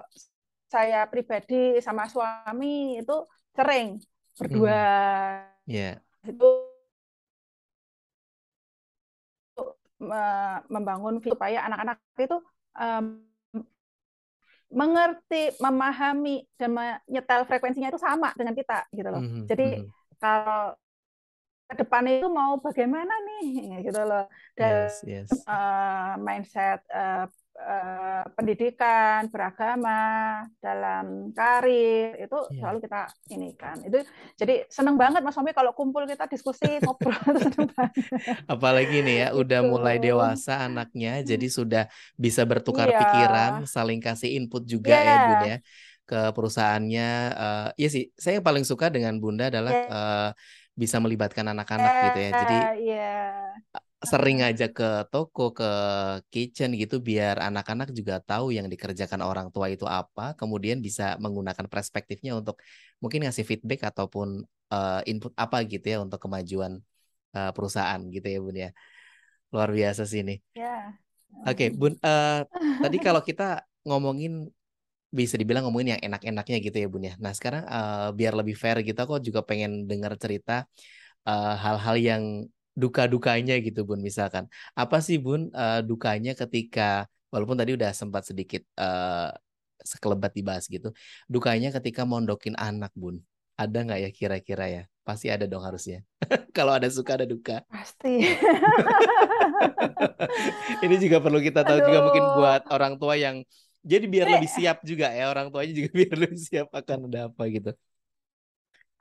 saya 0.67 1.07
pribadi 1.07 1.79
sama 1.79 2.11
suami 2.11 2.99
itu 2.99 3.17
sering 3.55 4.03
berdua 4.35 4.83
hmm. 5.62 5.71
yeah. 5.71 5.95
itu 6.26 6.50
membangun 10.69 11.23
supaya 11.25 11.65
anak-anak 11.65 11.97
itu 12.21 12.37
um, 12.76 13.25
mengerti, 14.71 15.55
memahami 15.62 16.45
dan 16.59 16.75
menyetel 16.75 17.47
frekuensinya 17.47 17.95
itu 17.95 18.00
sama 18.00 18.35
dengan 18.35 18.53
kita 18.53 18.85
gitu 18.91 19.09
loh. 19.09 19.23
Mm-hmm. 19.23 19.45
Jadi 19.47 19.69
mm-hmm. 19.81 20.19
kalau 20.19 20.75
ke 21.66 21.75
depan 21.82 22.06
itu 22.06 22.28
mau 22.30 22.58
bagaimana 22.62 23.12
nih 23.26 23.82
gitu 23.82 24.02
loh. 24.06 24.26
Dan 24.54 24.87
yes, 24.87 25.02
yes. 25.02 25.30
Uh, 25.44 26.14
mindset 26.23 26.80
uh, 26.94 27.26
Eh, 27.56 28.25
pendidikan, 28.37 29.32
beragama, 29.32 30.44
dalam 30.61 31.32
karir 31.32 32.12
itu 32.20 32.37
yeah. 32.52 32.61
selalu 32.61 32.78
kita 32.85 33.00
ini 33.32 33.49
kan. 33.56 33.80
Itu 33.80 34.04
jadi 34.37 34.68
seneng 34.68 35.00
banget 35.00 35.25
Mas 35.25 35.40
Omi 35.40 35.56
kalau 35.56 35.73
kumpul 35.73 36.04
kita 36.04 36.28
diskusi 36.28 36.68
ngobrol 36.85 37.16
Apalagi 38.44 39.00
nih 39.00 39.16
ya 39.25 39.28
udah 39.32 39.64
gitu. 39.64 39.73
mulai 39.73 39.96
dewasa 39.96 40.68
anaknya 40.68 41.25
jadi 41.25 41.49
sudah 41.49 41.85
bisa 42.20 42.44
bertukar 42.44 42.92
yeah. 42.92 43.00
pikiran, 43.00 43.52
saling 43.64 44.04
kasih 44.04 44.37
input 44.37 44.68
juga 44.68 44.92
yeah. 44.92 45.08
ya 45.08 45.16
Bun 45.25 45.40
ya 45.49 45.58
ke 46.06 46.20
perusahaannya. 46.37 47.11
Uh, 47.35 47.68
ya 47.80 47.88
sih, 47.88 48.12
saya 48.20 48.38
yang 48.38 48.46
paling 48.46 48.68
suka 48.68 48.92
dengan 48.92 49.16
Bunda 49.16 49.49
adalah 49.49 49.73
yeah. 49.73 49.88
Iya. 49.88 49.96
uh, 49.96 50.30
bisa 50.76 51.00
melibatkan 51.00 51.49
anak-anak 51.50 51.92
yeah. 51.92 52.04
gitu 52.06 52.18
ya. 52.21 52.30
Jadi 52.37 52.56
yeah 52.85 53.47
sering 54.06 54.45
ngajak 54.45 54.71
ke 54.76 54.90
toko, 55.09 55.56
ke 55.56 55.71
kitchen 56.28 56.76
gitu 56.76 57.00
biar 57.00 57.40
anak-anak 57.40 57.90
juga 57.97 58.21
tahu 58.21 58.52
yang 58.52 58.68
dikerjakan 58.68 59.25
orang 59.25 59.49
tua 59.49 59.73
itu 59.73 59.88
apa, 59.88 60.37
kemudian 60.37 60.85
bisa 60.85 61.16
menggunakan 61.16 61.64
perspektifnya 61.66 62.37
untuk 62.37 62.61
mungkin 63.00 63.25
ngasih 63.25 63.49
feedback 63.49 63.88
ataupun 63.88 64.45
uh, 64.71 65.00
input 65.09 65.33
apa 65.35 65.64
gitu 65.64 65.87
ya 65.97 65.99
untuk 66.04 66.21
kemajuan 66.21 66.78
uh, 67.33 67.50
perusahaan 67.56 68.00
gitu 68.12 68.26
ya 68.28 68.38
Bun 68.38 68.56
ya. 68.56 68.71
Luar 69.50 69.73
biasa 69.73 70.04
sih 70.04 70.21
ini. 70.21 70.38
Ya. 70.52 70.92
Oke, 71.49 71.66
okay, 71.66 71.68
Bun. 71.73 71.97
Uh, 72.04 72.45
tadi 72.85 73.00
kalau 73.06 73.25
kita 73.25 73.64
ngomongin 73.83 74.52
bisa 75.11 75.39
dibilang 75.39 75.65
ngomongin 75.65 75.97
yang 75.97 76.03
enak-enaknya 76.13 76.57
gitu 76.61 76.77
ya 76.77 76.89
Bun 76.91 77.05
ya. 77.07 77.15
Nah 77.23 77.33
sekarang 77.33 77.65
uh, 77.67 78.11
biar 78.13 78.33
lebih 78.35 78.59
fair 78.59 78.83
kita 78.83 79.07
kok 79.07 79.23
juga 79.23 79.41
pengen 79.47 79.87
dengar 79.87 80.15
cerita 80.19 80.67
hal-hal 81.27 81.97
uh, 81.99 82.03
yang 82.03 82.23
duka-dukanya 82.77 83.59
gitu 83.65 83.89
Bun 83.89 84.05
misalkan. 84.05 84.47
Apa 84.77 85.01
sih 85.01 85.17
Bun 85.17 85.49
uh, 85.57 85.81
dukanya 85.81 86.37
ketika 86.37 87.09
walaupun 87.33 87.57
tadi 87.57 87.75
udah 87.75 87.91
sempat 87.97 88.29
sedikit 88.29 88.63
uh, 88.77 89.33
sekelebat 89.81 90.37
dibahas 90.37 90.69
gitu. 90.69 90.93
Dukanya 91.27 91.73
ketika 91.73 92.05
mondokin 92.05 92.55
anak 92.59 92.93
Bun. 92.93 93.23
Ada 93.57 93.89
nggak 93.89 94.01
ya 94.05 94.11
kira-kira 94.13 94.67
ya? 94.69 94.83
Pasti 95.07 95.33
ada 95.33 95.49
dong 95.49 95.65
harusnya. 95.65 96.05
Kalau 96.57 96.77
ada 96.77 96.91
suka 96.93 97.17
ada 97.17 97.25
duka. 97.25 97.65
Pasti. 97.73 98.27
Ini 100.85 100.97
juga 101.01 101.25
perlu 101.25 101.41
kita 101.41 101.65
tahu 101.65 101.79
Aduh. 101.81 101.87
juga 101.89 101.99
mungkin 102.05 102.25
buat 102.37 102.63
orang 102.69 103.01
tua 103.01 103.15
yang 103.17 103.41
jadi 103.87 104.11
biar 104.11 104.26
lebih 104.26 104.50
siap 104.50 104.83
juga 104.83 105.07
ya 105.14 105.31
orang 105.31 105.47
tuanya 105.55 105.78
juga 105.78 105.95
biar 106.02 106.19
lebih 106.19 106.43
siap 106.43 106.75
akan 106.75 107.07
ada 107.07 107.31
apa 107.31 107.47
gitu. 107.47 107.71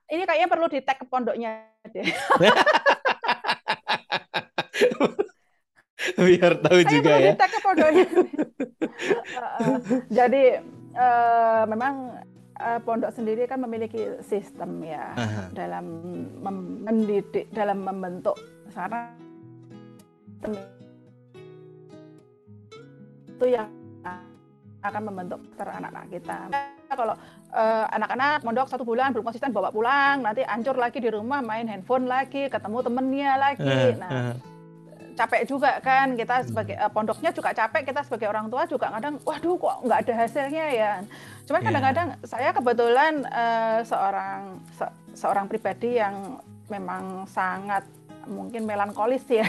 Ini 0.06 0.30
kayaknya 0.30 0.46
perlu 0.46 0.70
di 0.70 0.86
tag 0.86 1.02
ke 1.02 1.10
pondoknya 1.10 1.66
deh. 1.90 2.06
biar 6.16 6.56
tahu 6.62 6.80
Saya 6.86 6.94
juga 6.94 7.12
ya. 7.18 7.34
Jadi 10.22 10.62
uh, 10.94 11.66
memang 11.66 12.22
uh, 12.62 12.78
pondok 12.86 13.10
sendiri 13.18 13.50
kan 13.50 13.66
memiliki 13.66 14.22
sistem 14.22 14.86
ya 14.86 15.18
Aha. 15.18 15.50
dalam 15.58 15.90
mendidik, 16.86 17.50
dalam 17.50 17.82
membentuk 17.82 18.38
sarana 18.70 19.10
itu 23.36 23.46
yang 23.50 23.68
akan 24.92 25.04
membentuk 25.12 25.40
anak-anak 25.58 26.06
kita. 26.12 26.38
Kalau 26.92 27.16
anak 27.56 28.12
anak-anak 28.12 28.40
mondok 28.44 28.68
satu 28.68 28.84
bulan 28.84 29.16
belum 29.16 29.26
konsisten 29.26 29.56
bawa 29.56 29.72
pulang, 29.72 30.22
nanti 30.22 30.44
ancur 30.44 30.76
lagi 30.76 31.00
di 31.00 31.08
rumah 31.08 31.40
main 31.40 31.66
handphone 31.66 32.06
lagi, 32.06 32.52
ketemu 32.52 32.78
temennya 32.84 33.32
lagi. 33.40 33.96
Nah, 33.96 34.36
capek 35.16 35.42
juga 35.48 35.80
kan 35.80 36.14
kita 36.14 36.44
hmm. 36.44 36.48
sebagai 36.52 36.76
uh, 36.76 36.92
pondoknya 36.92 37.32
juga 37.32 37.56
capek 37.56 37.88
kita 37.88 38.04
sebagai 38.04 38.28
orang 38.28 38.52
tua 38.52 38.68
juga 38.68 38.92
kadang 38.92 39.18
waduh 39.24 39.56
kok 39.56 39.78
nggak 39.88 40.00
ada 40.06 40.14
hasilnya 40.28 40.66
ya 40.76 40.92
cuman 41.48 41.60
iya. 41.64 41.68
kadang-kadang 41.72 42.08
yeah. 42.12 42.28
saya 42.28 42.50
kebetulan 42.52 43.14
uh, 43.32 43.80
seorang 43.88 44.60
se 44.76 44.86
seorang 45.16 45.48
pribadi 45.48 46.04
yang 46.04 46.44
memang 46.68 47.24
sangat 47.32 47.88
mungkin 48.28 48.68
melankolis 48.68 49.24
ya 49.32 49.48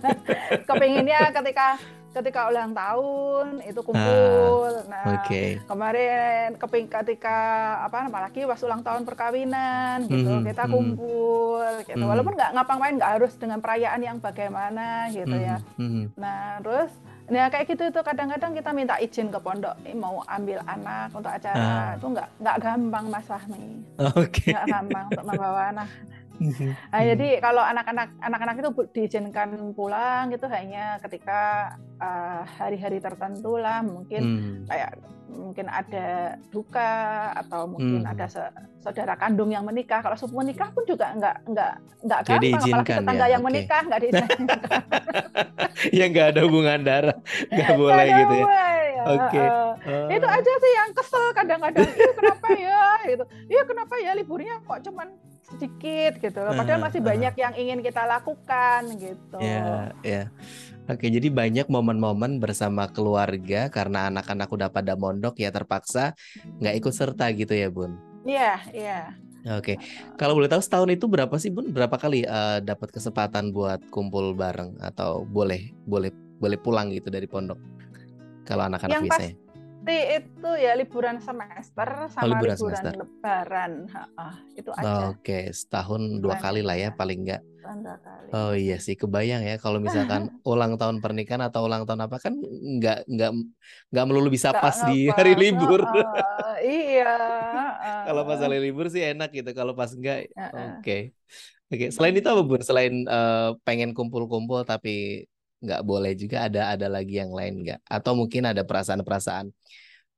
kepinginnya 0.68 1.28
ketika 1.36 1.76
ketika 2.14 2.46
ulang 2.46 2.70
tahun 2.70 3.58
itu 3.66 3.80
kumpul. 3.82 4.70
Ah, 4.70 4.86
nah, 4.86 5.04
okay. 5.18 5.58
kemarin 5.66 6.54
keping 6.54 6.86
ketika 6.86 7.38
apa 7.82 8.06
apalagi 8.06 8.46
pas 8.46 8.62
ulang 8.62 8.86
tahun 8.86 9.02
perkawinan 9.02 10.06
gitu 10.06 10.30
mm 10.30 10.38
-hmm. 10.38 10.46
kita 10.46 10.64
mm-hmm. 10.64 10.74
kumpul 10.78 11.66
gitu. 11.82 11.98
Mm 11.98 12.00
-hmm. 12.06 12.10
Walaupun 12.14 12.32
nggak 12.38 12.50
ngapa-ngapain 12.54 12.94
nggak 12.96 13.12
harus 13.18 13.32
dengan 13.34 13.58
perayaan 13.58 14.00
yang 14.00 14.16
bagaimana 14.22 15.10
gitu 15.10 15.34
mm 15.34 15.42
-hmm. 15.42 15.48
ya. 15.50 15.56
Mm 15.76 15.88
-hmm. 15.90 16.04
Nah, 16.14 16.62
terus 16.62 16.92
Nah 17.24 17.48
kayak 17.48 17.72
gitu 17.72 17.88
itu 17.88 18.00
kadang-kadang 18.04 18.52
kita 18.52 18.70
minta 18.76 19.00
izin 19.00 19.32
ke 19.32 19.40
pondok 19.40 19.72
mau 19.96 20.20
ambil 20.28 20.60
anak 20.68 21.08
untuk 21.08 21.32
acara 21.32 21.56
ah. 21.56 21.96
itu 21.96 22.06
nggak 22.12 22.28
nggak 22.36 22.56
gampang 22.60 23.04
Mas 23.08 23.24
Fahmi. 23.24 23.64
Oke. 24.12 24.28
Okay. 24.28 24.52
Nggak 24.52 24.66
gampang 24.68 25.04
untuk 25.08 25.24
membawa 25.32 25.60
anak 25.72 25.88
nah, 26.90 27.02
jadi 27.02 27.28
kalau 27.38 27.62
anak-anak 27.62 28.08
anak-anak 28.18 28.56
itu 28.58 28.70
diizinkan 28.90 29.74
pulang 29.74 30.34
itu 30.34 30.46
hanya 30.50 30.98
ketika 30.98 31.72
hari-hari 32.58 32.98
uh, 32.98 33.04
tertentu 33.06 33.54
lah 33.56 33.80
mungkin 33.86 34.22
hmm. 34.22 34.66
kayak 34.66 34.90
mungkin 35.34 35.66
ada 35.66 36.38
duka 36.54 37.34
atau 37.34 37.66
mungkin 37.66 38.06
hmm. 38.06 38.12
ada 38.14 38.26
saudara 38.78 39.18
kandung 39.18 39.50
yang 39.50 39.66
menikah. 39.66 40.00
Kalau 40.00 40.14
sepupu 40.14 40.40
menikah 40.40 40.70
pun 40.70 40.86
juga 40.86 41.10
nggak 41.16 41.36
nggak 41.50 41.72
nggak 42.06 42.20
gampang, 42.28 42.62
apalagi 42.62 42.92
tetangga 42.94 43.26
ya? 43.26 43.32
yang 43.34 43.42
okay. 43.42 43.50
menikah 43.50 43.82
nggak 43.82 44.00
diizinkan. 44.04 44.58
ya 45.90 46.04
nggak 46.08 46.26
ada 46.34 46.40
hubungan 46.46 46.80
darah, 46.86 47.18
nggak 47.50 47.72
boleh 47.74 48.06
gak 48.06 48.18
gitu 48.22 48.34
ya. 48.34 48.46
ya. 48.46 49.02
Oke. 49.04 49.28
Okay. 49.28 49.46
Uh, 49.48 49.72
uh. 49.90 50.08
Itu 50.08 50.26
aja 50.28 50.52
sih 50.62 50.72
yang 50.72 50.90
kesel 50.94 51.24
kadang-kadang. 51.34 51.88
Iya 51.88 52.12
kenapa 52.14 52.46
ya? 52.56 52.84
Gitu. 53.04 53.24
Iya 53.50 53.62
kenapa 53.66 53.94
ya 54.00 54.12
liburnya 54.16 54.54
kok 54.64 54.80
cuman 54.86 55.08
sedikit 55.44 56.12
gitu. 56.18 56.40
Padahal 56.40 56.80
masih 56.80 57.00
uh, 57.04 57.06
banyak 57.06 57.34
yang 57.36 57.54
ingin 57.54 57.78
kita 57.84 58.02
lakukan 58.08 58.80
gitu. 58.96 59.38
Iya, 59.38 59.52
yeah, 59.52 59.80
iya. 60.00 60.14
Yeah. 60.24 60.26
Oke, 60.84 61.08
jadi 61.08 61.32
banyak 61.32 61.72
momen-momen 61.72 62.44
bersama 62.44 62.84
keluarga 62.92 63.72
karena 63.72 64.12
anak-anak 64.12 64.48
udah 64.52 64.68
pada 64.68 64.92
mondok 64.96 65.40
ya 65.40 65.48
terpaksa 65.48 66.12
nggak 66.60 66.76
ikut 66.76 66.92
serta 66.92 67.32
gitu 67.32 67.56
ya, 67.56 67.72
Bun? 67.72 67.96
Iya, 68.28 68.60
iya. 68.72 69.00
Oke, 69.56 69.76
kalau 70.16 70.36
boleh 70.36 70.48
tahu 70.48 70.60
setahun 70.60 70.88
itu 70.92 71.04
berapa 71.08 71.32
sih, 71.40 71.52
Bun? 71.52 71.72
Berapa 71.72 71.96
kali 71.96 72.24
uh, 72.24 72.60
dapat 72.60 72.92
kesempatan 72.92 73.52
buat 73.52 73.80
kumpul 73.88 74.36
bareng 74.36 74.76
atau 74.80 75.24
boleh 75.24 75.72
boleh 75.88 76.12
boleh 76.40 76.58
pulang 76.60 76.92
gitu 76.92 77.08
dari 77.08 77.24
pondok? 77.24 77.56
Kalau 78.44 78.68
anak-anak 78.68 79.08
biasanya 79.08 79.43
pasti 79.84 80.00
itu 80.16 80.50
ya 80.56 80.72
liburan 80.72 81.20
semester 81.20 81.88
sama 82.08 82.24
oh, 82.24 82.28
liburan, 82.32 82.56
liburan 82.56 82.80
semester. 82.80 83.00
lebaran. 83.04 83.72
Ha, 83.92 84.30
itu 84.56 84.70
aja. 84.72 85.12
Oke, 85.12 85.20
okay. 85.20 85.42
setahun 85.52 86.24
dua 86.24 86.40
kali 86.40 86.64
lah 86.64 86.76
ya 86.80 86.88
paling 86.96 87.28
enggak. 87.28 87.42
Oh 88.32 88.52
iya 88.52 88.76
sih, 88.80 88.96
kebayang 88.96 89.44
ya 89.44 89.56
kalau 89.60 89.80
misalkan 89.80 90.28
ulang 90.52 90.80
tahun 90.80 91.04
pernikahan 91.04 91.44
atau 91.44 91.68
ulang 91.68 91.84
tahun 91.84 92.08
apa 92.08 92.16
kan 92.20 92.36
nggak 92.80 93.08
nggak 93.08 93.30
nggak 93.88 94.04
melulu 94.04 94.28
bisa 94.28 94.52
gak 94.52 94.60
pas 94.60 94.76
di 94.88 95.08
hari 95.12 95.32
libur. 95.36 95.84
Uh, 95.84 96.56
iya. 96.64 97.12
Uh, 97.76 98.04
kalau 98.08 98.22
pas 98.24 98.40
hari 98.40 98.58
libur 98.60 98.88
sih 98.88 99.04
enak 99.04 99.32
gitu, 99.32 99.52
kalau 99.52 99.76
pas 99.76 99.92
enggak, 99.92 100.32
oke. 100.32 100.56
Uh, 100.56 101.08
Oke. 101.72 101.88
Okay. 101.88 101.96
Selain 101.96 102.12
itu 102.12 102.28
apa 102.28 102.44
bun? 102.44 102.60
Selain 102.60 102.92
uh, 103.08 103.56
pengen 103.64 103.96
kumpul-kumpul 103.96 104.68
tapi 104.68 105.24
nggak 105.64 105.82
boleh 105.82 106.12
juga 106.14 106.46
ada 106.46 106.76
ada 106.76 106.86
lagi 106.92 107.16
yang 107.18 107.32
lain 107.32 107.64
nggak? 107.64 107.80
Atau 107.88 108.12
mungkin 108.14 108.44
ada 108.44 108.62
perasaan-perasaan 108.62 109.48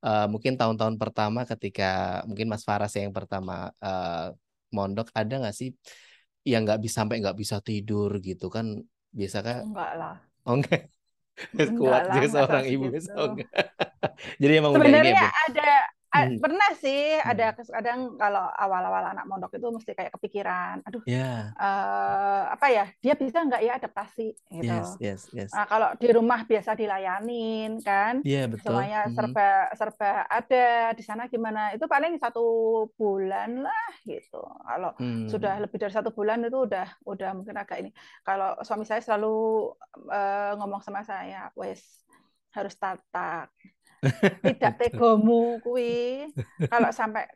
uh, 0.03 0.27
mungkin 0.29 0.59
tahun-tahun 0.59 0.97
pertama 1.01 1.47
ketika 1.49 2.21
mungkin 2.29 2.51
Mas 2.51 2.67
Faras 2.67 2.93
yang 2.99 3.15
pertama 3.15 3.71
uh, 3.81 4.35
mondok 4.75 5.09
ada 5.15 5.35
nggak 5.41 5.57
sih 5.57 5.71
yang 6.47 6.63
nggak 6.67 6.83
bisa 6.83 7.03
sampai 7.03 7.23
nggak 7.23 7.39
bisa 7.39 7.63
tidur 7.63 8.11
gitu? 8.21 8.51
Kan 8.51 8.85
biasa 9.15 9.39
kan 9.41 9.65
enggak 9.67 9.93
lah. 9.97 10.17
Oh 10.45 10.59
enggak. 10.59 10.91
Kuat 11.79 12.03
juga 12.17 12.29
seorang 12.33 12.65
ibu 12.65 12.89
gitu. 12.91 13.13
jadi 14.41 14.53
emang 14.61 14.73
sebenarnya 14.73 15.13
udah 15.13 15.31
ya, 15.31 15.45
ada 15.53 15.71
hmm. 16.25 16.41
pernah 16.41 16.71
sih 16.81 17.21
ada 17.21 17.53
hmm. 17.53 17.69
kadang 17.69 18.01
kalau 18.17 18.45
awal-awal 18.57 19.05
anak 19.13 19.25
mondok 19.29 19.53
itu 19.59 19.69
mesti 19.69 19.93
kayak 19.93 20.13
kepikiran 20.17 20.81
aduh 20.87 21.03
yeah. 21.05 21.53
Ya. 21.53 21.59
uh, 21.59 22.43
apa 22.55 22.67
ya 22.73 22.85
dia 23.03 23.15
bisa 23.19 23.43
nggak 23.45 23.63
ya 23.63 23.73
adaptasi 23.77 24.29
gitu 24.53 24.71
yes, 24.71 24.89
yes, 25.03 25.21
yes. 25.35 25.51
Nah, 25.53 25.67
kalau 25.69 25.93
di 25.99 26.09
rumah 26.13 26.47
biasa 26.47 26.79
dilayanin 26.79 27.83
kan 27.83 28.25
yeah, 28.25 28.47
betul. 28.49 28.73
semuanya 28.73 29.11
hmm. 29.11 29.15
serba 29.15 29.51
serba 29.75 30.11
ada 30.31 30.67
di 30.95 31.03
sana 31.03 31.27
gimana 31.29 31.75
itu 31.75 31.85
paling 31.85 32.17
satu 32.17 32.47
bulan 32.95 33.67
lah 33.67 33.91
gitu 34.07 34.43
kalau 34.43 34.95
hmm. 34.97 35.29
sudah 35.29 35.59
lebih 35.61 35.77
dari 35.77 35.93
satu 35.93 36.15
bulan 36.15 36.41
itu 36.47 36.65
udah 36.65 36.89
udah 37.05 37.31
mungkin 37.35 37.57
agak 37.59 37.83
ini 37.85 37.91
kalau 38.23 38.57
suami 38.63 38.87
saya 38.87 39.03
selalu 39.03 39.75
uh, 40.09 40.53
ngomong 40.57 40.81
sama 40.81 41.03
saya 41.03 41.51
wes 41.59 42.07
harus 42.57 42.73
tatak 42.81 43.53
tidak 44.47 44.73
tegamu 44.81 45.59
kui 45.63 46.27
kalau 46.73 46.91
sampai 46.91 47.27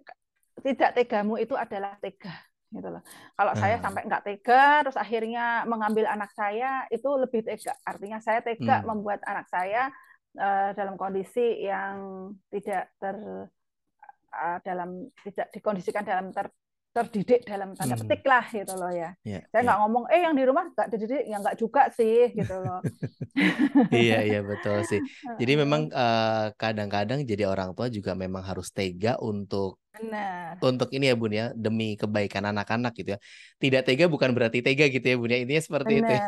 tidak 0.60 0.90
tegamu 0.92 1.40
itu 1.40 1.56
adalah 1.56 1.96
tega 1.98 2.32
gitu 2.70 2.86
loh. 2.86 3.02
Kalau 3.34 3.52
saya 3.58 3.76
ah. 3.78 3.82
sampai 3.82 4.02
nggak 4.06 4.24
tega, 4.24 4.86
terus 4.86 4.98
akhirnya 4.98 5.66
mengambil 5.66 6.06
anak 6.06 6.30
saya 6.38 6.86
itu 6.94 7.08
lebih 7.18 7.42
tega. 7.42 7.74
Artinya 7.82 8.22
saya 8.22 8.40
tega 8.46 8.80
hmm. 8.80 8.86
membuat 8.86 9.20
anak 9.26 9.50
saya 9.50 9.90
uh, 10.38 10.70
dalam 10.78 10.94
kondisi 10.94 11.66
yang 11.66 12.30
tidak 12.54 12.94
ter 13.02 13.16
uh, 14.30 14.58
dalam 14.62 15.10
tidak 15.26 15.50
dikondisikan 15.50 16.06
dalam 16.06 16.30
ter, 16.30 16.46
terdidik 16.90 17.46
dalam 17.46 17.70
tanda 17.78 17.94
hmm. 17.94 18.02
petik 18.02 18.22
lah 18.26 18.44
gitu 18.50 18.74
loh 18.74 18.90
ya. 18.90 19.14
Yeah, 19.22 19.46
Saya 19.54 19.62
ya. 19.62 19.64
nggak 19.70 19.78
yeah. 19.78 19.86
ngomong 19.86 20.04
eh 20.10 20.20
yang 20.26 20.34
di 20.34 20.42
rumah 20.42 20.64
nggak 20.74 20.88
dididik, 20.90 21.22
ya 21.22 21.36
nggak 21.38 21.56
juga 21.56 21.82
sih 21.94 22.34
gitu 22.34 22.54
loh. 22.58 22.82
iya 23.94 24.26
iya 24.26 24.40
betul 24.42 24.82
sih. 24.82 24.98
Jadi 25.40 25.52
memang 25.54 25.86
eh, 25.86 26.46
kadang-kadang 26.58 27.22
jadi 27.22 27.46
orang 27.46 27.78
tua 27.78 27.86
juga 27.86 28.18
memang 28.18 28.42
harus 28.42 28.74
tega 28.74 29.14
untuk 29.22 29.78
Benar. 29.94 30.58
untuk 30.62 30.90
ini 30.90 31.10
ya 31.10 31.14
bun 31.14 31.32
ya 31.34 31.46
demi 31.54 31.94
kebaikan 31.94 32.50
anak-anak 32.50 32.90
gitu 32.98 33.14
ya. 33.14 33.18
Tidak 33.62 33.82
tega 33.86 34.10
bukan 34.10 34.34
berarti 34.34 34.58
tega 34.58 34.90
gitu 34.90 35.06
ya 35.06 35.14
bun 35.14 35.30
ya. 35.30 35.38
Intinya 35.38 35.62
seperti 35.62 35.92
Benar. 36.02 36.10
itu. 36.10 36.14
Ya. 36.18 36.26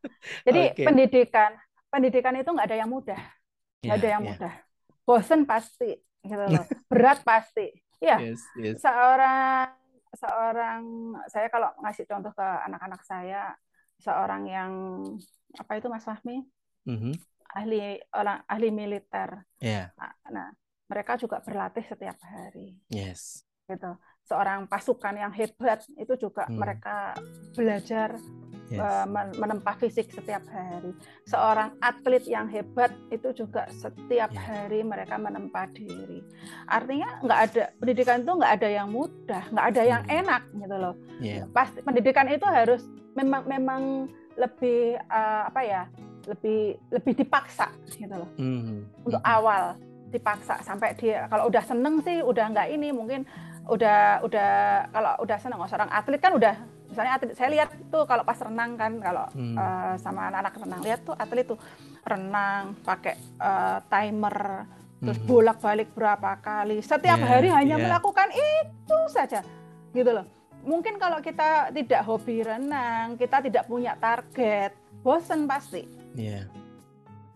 jadi 0.48 0.62
okay. 0.72 0.86
pendidikan 0.88 1.50
pendidikan 1.92 2.32
itu 2.36 2.48
nggak 2.48 2.68
ada 2.68 2.78
yang 2.80 2.88
mudah, 2.88 3.20
nggak 3.84 3.92
yeah, 3.92 4.00
ada 4.00 4.08
yang 4.08 4.22
yeah. 4.24 4.32
mudah. 4.32 4.54
Bosen 5.04 5.44
pasti 5.44 6.00
gitu 6.24 6.44
loh, 6.48 6.64
berat 6.88 7.20
pasti. 7.24 7.76
Ya, 7.98 8.22
yes, 8.22 8.38
yes. 8.54 8.78
seorang 8.78 9.77
seorang 10.14 11.14
saya 11.28 11.48
kalau 11.52 11.72
ngasih 11.84 12.04
contoh 12.08 12.32
ke 12.32 12.48
anak-anak 12.68 13.02
saya 13.04 13.52
seorang 13.98 14.46
yang 14.46 14.72
apa 15.58 15.72
itu 15.80 15.88
Mas 15.90 16.06
Fahmi? 16.06 16.44
Mm-hmm. 16.88 17.14
ahli 17.48 18.00
orang 18.12 18.44
ahli 18.44 18.68
militer. 18.68 19.44
Yeah. 19.60 19.92
nah, 19.96 20.12
nah 20.28 20.48
mereka 20.88 21.16
juga 21.20 21.40
berlatih 21.40 21.84
setiap 21.84 22.16
hari. 22.20 22.76
Yes. 22.88 23.44
Gitu 23.68 23.92
seorang 24.28 24.68
pasukan 24.68 25.16
yang 25.16 25.32
hebat 25.32 25.80
itu 25.96 26.14
juga 26.20 26.44
hmm. 26.44 26.60
mereka 26.60 27.16
belajar 27.56 28.20
yes. 28.68 28.76
uh, 28.76 29.08
menempa 29.40 29.72
fisik 29.80 30.12
setiap 30.12 30.44
hari. 30.52 30.92
Seorang 31.24 31.72
atlet 31.80 32.28
yang 32.28 32.44
hebat 32.52 32.92
itu 33.08 33.32
juga 33.32 33.64
setiap 33.72 34.28
yeah. 34.28 34.44
hari 34.44 34.84
mereka 34.84 35.16
menempa 35.16 35.64
diri. 35.72 36.20
Artinya 36.68 37.24
nggak 37.24 37.40
ada 37.48 37.64
pendidikan 37.80 38.20
itu 38.20 38.32
nggak 38.36 38.52
ada 38.60 38.68
yang 38.68 38.88
mudah, 38.92 39.42
nggak 39.48 39.66
ada 39.72 39.82
yang 39.82 40.02
hmm. 40.04 40.18
enak 40.20 40.42
gitu 40.52 40.76
loh. 40.76 40.94
Yeah. 41.24 41.48
Pasti 41.56 41.80
pendidikan 41.80 42.28
itu 42.28 42.44
harus 42.44 42.84
memang 43.16 43.42
memang 43.48 43.82
lebih 44.38 45.00
uh, 45.10 45.50
apa 45.50 45.60
ya 45.66 45.82
lebih 46.28 46.78
lebih 46.92 47.12
dipaksa 47.24 47.72
gitu 47.90 48.12
loh 48.12 48.30
mm. 48.36 49.02
untuk 49.02 49.18
mm. 49.18 49.32
awal 49.32 49.74
dipaksa 50.12 50.60
sampai 50.64 50.96
dia 50.96 51.28
kalau 51.28 51.48
udah 51.48 51.64
seneng 51.64 52.00
sih 52.04 52.20
udah 52.20 52.52
nggak 52.52 52.68
ini 52.72 52.92
mungkin 52.92 53.24
udah 53.68 54.24
udah 54.24 54.52
kalau 54.88 55.12
udah 55.20 55.36
seneng 55.36 55.60
seorang 55.68 55.90
atlet 55.92 56.20
kan 56.20 56.32
udah 56.32 56.54
misalnya 56.88 57.12
atlet 57.20 57.36
saya 57.36 57.48
lihat 57.52 57.68
tuh 57.92 58.08
kalau 58.08 58.24
pas 58.24 58.40
renang 58.40 58.80
kan 58.80 58.92
kalau 58.96 59.28
hmm. 59.36 59.56
uh, 59.60 59.94
sama 60.00 60.32
anak-anak 60.32 60.54
renang 60.56 60.82
lihat 60.82 61.00
tuh 61.04 61.14
atlet 61.14 61.44
tuh 61.44 61.60
renang 62.08 62.72
pakai 62.80 63.14
uh, 63.36 63.78
timer 63.92 64.64
terus 64.98 65.18
hmm. 65.20 65.28
bolak-balik 65.28 65.88
berapa 65.92 66.40
kali 66.40 66.80
setiap 66.80 67.20
yeah, 67.20 67.28
hari 67.28 67.48
hanya 67.52 67.76
yeah. 67.76 67.84
melakukan 67.86 68.28
itu 68.32 68.98
saja 69.12 69.44
gitu 69.92 70.10
loh 70.10 70.26
mungkin 70.64 70.96
kalau 70.96 71.20
kita 71.20 71.70
tidak 71.70 72.02
hobi 72.08 72.42
renang 72.42 73.20
kita 73.20 73.44
tidak 73.44 73.68
punya 73.68 73.94
target 74.00 74.72
bosen 75.04 75.44
pasti 75.44 75.84
yeah. 76.16 76.48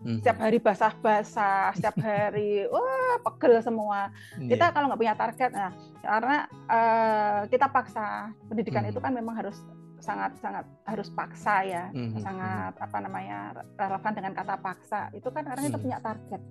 Mm-hmm. 0.03 0.19
Setiap 0.19 0.37
hari 0.43 0.57
basah-basah, 0.59 1.71
setiap 1.79 1.95
hari 2.03 2.67
wah 2.73 3.17
pegel 3.23 3.63
semua. 3.63 4.11
Yeah. 4.35 4.55
Kita 4.55 4.75
kalau 4.75 4.91
nggak 4.91 4.99
punya 4.99 5.15
target, 5.15 5.51
nah 5.55 5.71
karena 6.03 6.37
uh, 6.67 7.39
kita 7.47 7.71
paksa 7.71 8.35
pendidikan 8.51 8.83
mm. 8.83 8.91
itu 8.91 8.99
kan 8.99 9.15
memang 9.15 9.39
harus 9.39 9.55
sangat 10.03 10.35
sangat 10.43 10.67
harus 10.83 11.07
paksa 11.15 11.63
ya, 11.63 11.83
mm-hmm. 11.95 12.19
sangat 12.19 12.73
apa 12.75 12.97
namanya 12.99 13.39
relevan 13.79 14.13
dengan 14.13 14.33
kata 14.35 14.55
paksa. 14.59 15.07
Itu 15.15 15.31
kan 15.31 15.47
karena 15.47 15.61
mm. 15.63 15.67
kita 15.71 15.79
punya 15.79 15.97
target, 16.03 16.41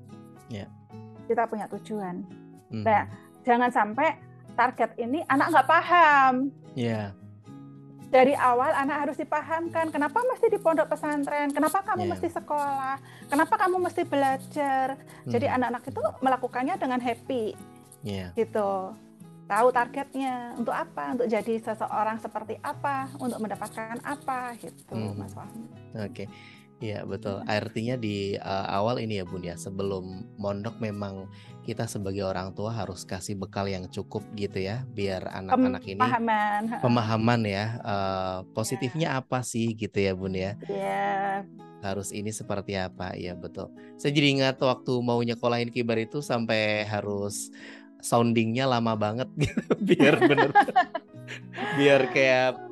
yeah. 0.48 0.68
kita 1.28 1.44
punya 1.44 1.68
tujuan. 1.76 2.24
Mm. 2.72 2.84
Nah 2.88 3.04
jangan 3.44 3.68
sampai 3.68 4.16
target 4.56 4.96
ini 4.96 5.20
anak 5.28 5.52
nggak 5.52 5.68
paham. 5.68 6.48
Yeah 6.72 7.21
dari 8.12 8.36
awal 8.36 8.76
anak 8.76 9.08
harus 9.08 9.16
dipahamkan 9.16 9.88
kenapa 9.88 10.20
mesti 10.20 10.52
di 10.52 10.60
pondok 10.60 10.92
pesantren, 10.92 11.48
kenapa 11.48 11.80
kamu 11.80 12.04
yeah. 12.04 12.10
mesti 12.12 12.28
sekolah, 12.28 12.96
kenapa 13.32 13.54
kamu 13.56 13.76
mesti 13.88 14.02
belajar. 14.04 15.00
Hmm. 15.00 15.32
Jadi 15.32 15.48
anak-anak 15.48 15.82
itu 15.88 16.02
melakukannya 16.20 16.74
dengan 16.76 17.00
happy, 17.00 17.56
yeah. 18.04 18.28
gitu. 18.36 18.92
Tahu 19.48 19.68
targetnya 19.72 20.52
untuk 20.60 20.76
apa, 20.76 21.16
untuk 21.16 21.26
jadi 21.26 21.56
seseorang 21.64 22.20
seperti 22.20 22.60
apa, 22.60 23.08
untuk 23.16 23.40
mendapatkan 23.40 23.96
apa, 24.04 24.60
gitu, 24.60 24.92
hmm. 24.92 25.16
Mas 25.16 25.32
Wahmi. 25.32 25.64
Oke. 25.96 26.12
Okay. 26.12 26.26
Iya 26.82 27.06
betul. 27.06 27.46
Artinya 27.46 27.94
di 27.94 28.34
uh, 28.34 28.66
awal 28.66 28.98
ini 28.98 29.22
ya 29.22 29.24
Bun 29.24 29.46
ya, 29.46 29.54
sebelum 29.54 30.26
mondok 30.34 30.82
memang 30.82 31.30
kita 31.62 31.86
sebagai 31.86 32.26
orang 32.26 32.50
tua 32.58 32.74
harus 32.74 33.06
kasih 33.06 33.38
bekal 33.38 33.70
yang 33.70 33.86
cukup 33.86 34.26
gitu 34.34 34.58
ya, 34.58 34.82
biar 34.90 35.30
anak-anak 35.30 35.86
ini 35.86 36.02
pemahaman, 36.02 36.62
pemahaman 36.82 37.40
ya, 37.46 37.64
uh, 37.86 38.38
positifnya 38.50 39.14
ya. 39.14 39.22
apa 39.22 39.46
sih 39.46 39.78
gitu 39.78 39.94
ya 39.94 40.12
Bun 40.18 40.34
ya. 40.34 40.58
Iya. 40.66 41.46
Harus 41.86 42.10
ini 42.10 42.34
seperti 42.34 42.74
apa, 42.74 43.14
ya 43.14 43.38
betul. 43.38 43.70
Saya 43.94 44.10
jadi 44.10 44.42
ingat 44.42 44.58
waktu 44.58 44.92
mau 44.98 45.22
nyekolahin 45.22 45.70
kibar 45.70 46.02
itu 46.02 46.18
sampai 46.18 46.82
harus 46.82 47.54
soundingnya 48.02 48.66
lama 48.66 48.98
banget 48.98 49.30
gitu, 49.46 49.70
biar 49.78 50.18
bener, 50.18 50.50
biar 51.78 52.10
kayak 52.10 52.71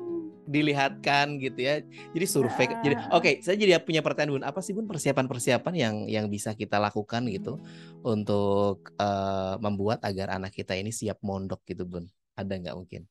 dilihatkan 0.51 1.39
gitu 1.39 1.59
ya. 1.63 1.79
Jadi 2.11 2.25
survei. 2.27 2.67
Uh, 2.67 2.83
jadi 2.83 2.95
oke, 3.09 3.23
okay, 3.23 3.33
saya 3.39 3.55
jadi 3.55 3.79
punya 3.79 4.03
pertanyaan 4.03 4.37
Bun. 4.37 4.45
Apa 4.45 4.59
sih 4.59 4.75
Bun 4.75 4.85
persiapan-persiapan 4.85 5.73
yang 5.73 5.95
yang 6.11 6.25
bisa 6.27 6.51
kita 6.51 6.77
lakukan 6.77 7.23
gitu 7.31 7.57
untuk 8.03 8.91
uh, 8.99 9.55
membuat 9.63 10.03
agar 10.03 10.35
anak 10.35 10.51
kita 10.51 10.75
ini 10.75 10.91
siap 10.91 11.23
mondok 11.23 11.63
gitu 11.63 11.87
Bun? 11.87 12.05
Ada 12.35 12.59
nggak 12.59 12.75
mungkin? 12.75 13.07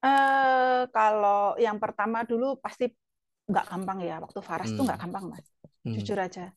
Uh, 0.00 0.88
kalau 0.92 1.56
yang 1.60 1.76
pertama 1.76 2.24
dulu 2.24 2.56
pasti 2.56 2.88
nggak 3.44 3.68
gampang 3.68 4.00
ya. 4.00 4.16
Waktu 4.24 4.40
Faras 4.40 4.72
hmm. 4.72 4.76
tuh 4.80 4.84
nggak 4.88 5.00
gampang 5.04 5.24
mas. 5.28 5.46
Hmm. 5.84 5.92
Jujur 6.00 6.16
aja 6.16 6.48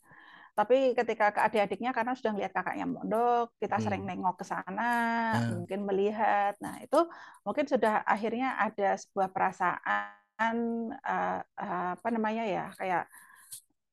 tapi 0.58 0.98
ketika 0.98 1.30
ke 1.30 1.40
adik-adiknya 1.46 1.94
karena 1.94 2.18
sudah 2.18 2.34
melihat 2.34 2.58
kakaknya 2.58 2.90
mondok, 2.90 3.54
kita 3.62 3.78
hmm. 3.78 3.84
sering 3.86 4.04
nengok 4.10 4.42
ke 4.42 4.46
sana, 4.50 4.90
hmm. 5.38 5.62
mungkin 5.62 5.80
melihat. 5.86 6.58
Nah, 6.58 6.82
itu 6.82 6.98
mungkin 7.46 7.70
sudah 7.70 8.02
akhirnya 8.02 8.58
ada 8.58 8.98
sebuah 8.98 9.30
perasaan 9.30 10.58
uh, 10.98 11.40
uh, 11.46 11.92
apa 11.94 12.08
namanya 12.10 12.50
ya, 12.50 12.66
kayak 12.74 13.06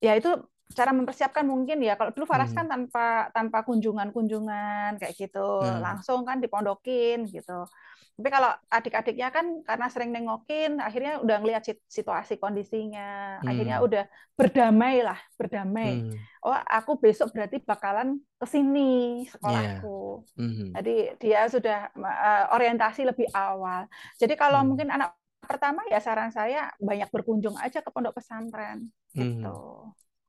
ya 0.00 0.12
itu 0.16 0.40
cara 0.72 0.96
mempersiapkan 0.96 1.44
mungkin 1.44 1.84
ya 1.84 1.94
kalau 2.00 2.10
dulu 2.16 2.24
Faras 2.24 2.50
hmm. 2.50 2.56
kan 2.56 2.66
tanpa 2.66 3.06
tanpa 3.36 3.58
kunjungan-kunjungan 3.68 4.96
kayak 4.96 5.14
gitu 5.14 5.60
hmm. 5.60 5.84
langsung 5.84 6.24
kan 6.24 6.40
dipondokin 6.40 7.28
gitu 7.28 7.68
tapi 8.14 8.30
kalau 8.30 8.46
adik-adiknya 8.70 9.28
kan 9.34 9.66
karena 9.66 9.86
sering 9.90 10.14
nengokin, 10.14 10.78
akhirnya 10.78 11.18
udah 11.18 11.36
ngelihat 11.42 11.66
situasi 11.90 12.38
kondisinya, 12.38 13.42
hmm. 13.42 13.50
akhirnya 13.50 13.76
udah 13.82 14.04
berdamai 14.38 15.02
lah, 15.02 15.18
berdamai. 15.34 15.98
Hmm. 15.98 16.14
Oh, 16.46 16.54
aku 16.54 16.94
besok 17.02 17.34
berarti 17.34 17.58
bakalan 17.58 18.22
ke 18.38 18.46
sini 18.46 19.26
sekolahku. 19.34 20.22
Yeah. 20.38 20.46
Hmm. 20.46 20.70
Jadi 20.78 20.94
dia 21.18 21.40
sudah 21.50 21.90
uh, 21.98 22.54
orientasi 22.54 23.02
lebih 23.02 23.26
awal. 23.34 23.90
Jadi 24.14 24.38
kalau 24.38 24.62
hmm. 24.62 24.68
mungkin 24.70 24.88
anak 24.94 25.18
pertama 25.44 25.82
ya 25.90 25.98
saran 25.98 26.30
saya 26.30 26.70
banyak 26.78 27.10
berkunjung 27.12 27.58
aja 27.60 27.84
ke 27.84 27.90
pondok 27.92 28.16
pesantren 28.16 28.88
hmm. 29.12 29.44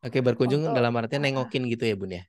Oke, 0.05 0.21
berkunjung 0.21 0.69
Untuk, 0.69 0.77
dalam 0.77 0.93
artian 0.93 1.25
nengokin 1.25 1.65
gitu 1.65 1.83
ya, 1.89 1.97
Bun 1.97 2.13
ya? 2.13 2.23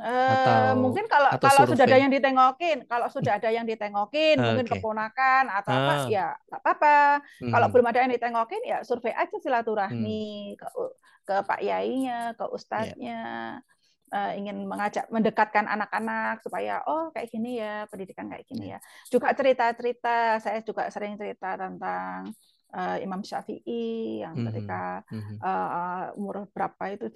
atau 0.00 0.80
mungkin 0.80 1.04
kalau 1.04 1.28
atau 1.28 1.44
kalau 1.44 1.64
sudah 1.68 1.84
ada 1.84 1.98
yang 2.00 2.12
ditengokin, 2.12 2.78
kalau 2.88 3.08
sudah 3.12 3.32
ada 3.36 3.48
yang 3.52 3.68
ditengokin, 3.68 4.40
okay. 4.40 4.46
mungkin 4.48 4.66
keponakan 4.66 5.44
atau 5.52 5.72
apa, 5.76 5.92
ah. 5.92 6.04
ya 6.08 6.26
nggak 6.48 6.60
apa-apa. 6.64 6.98
Hmm. 7.44 7.52
Kalau 7.52 7.66
belum 7.68 7.86
ada 7.92 7.98
yang 8.00 8.12
ditengokin, 8.12 8.62
ya 8.64 8.78
survei 8.80 9.12
aja 9.12 9.36
silaturahmi 9.36 10.56
hmm. 10.56 10.58
ke 10.58 10.66
ke 11.28 11.34
Pak 11.44 11.60
Yainya, 11.60 12.32
ke 12.34 12.44
Ustadznya. 12.48 13.20
Yeah. 13.60 13.68
Uh, 14.10 14.34
ingin 14.34 14.66
mengajak 14.66 15.06
mendekatkan 15.06 15.70
anak-anak 15.70 16.42
supaya 16.42 16.82
oh 16.82 17.14
kayak 17.14 17.30
gini 17.30 17.62
ya 17.62 17.86
pendidikan 17.86 18.26
kayak 18.26 18.42
gini 18.42 18.74
ya 18.74 18.82
juga 19.06 19.30
cerita-cerita 19.30 20.42
saya 20.42 20.66
juga 20.66 20.90
sering 20.90 21.14
cerita 21.14 21.54
tentang 21.54 22.34
uh, 22.74 22.98
Imam 23.02 23.22
Syafi'i 23.22 24.22
yang 24.22 24.34
hmm, 24.38 24.46
ketika 24.50 25.04
uh, 25.42 26.14
umur 26.16 26.48
berapa 26.50 26.94
itu 26.94 27.10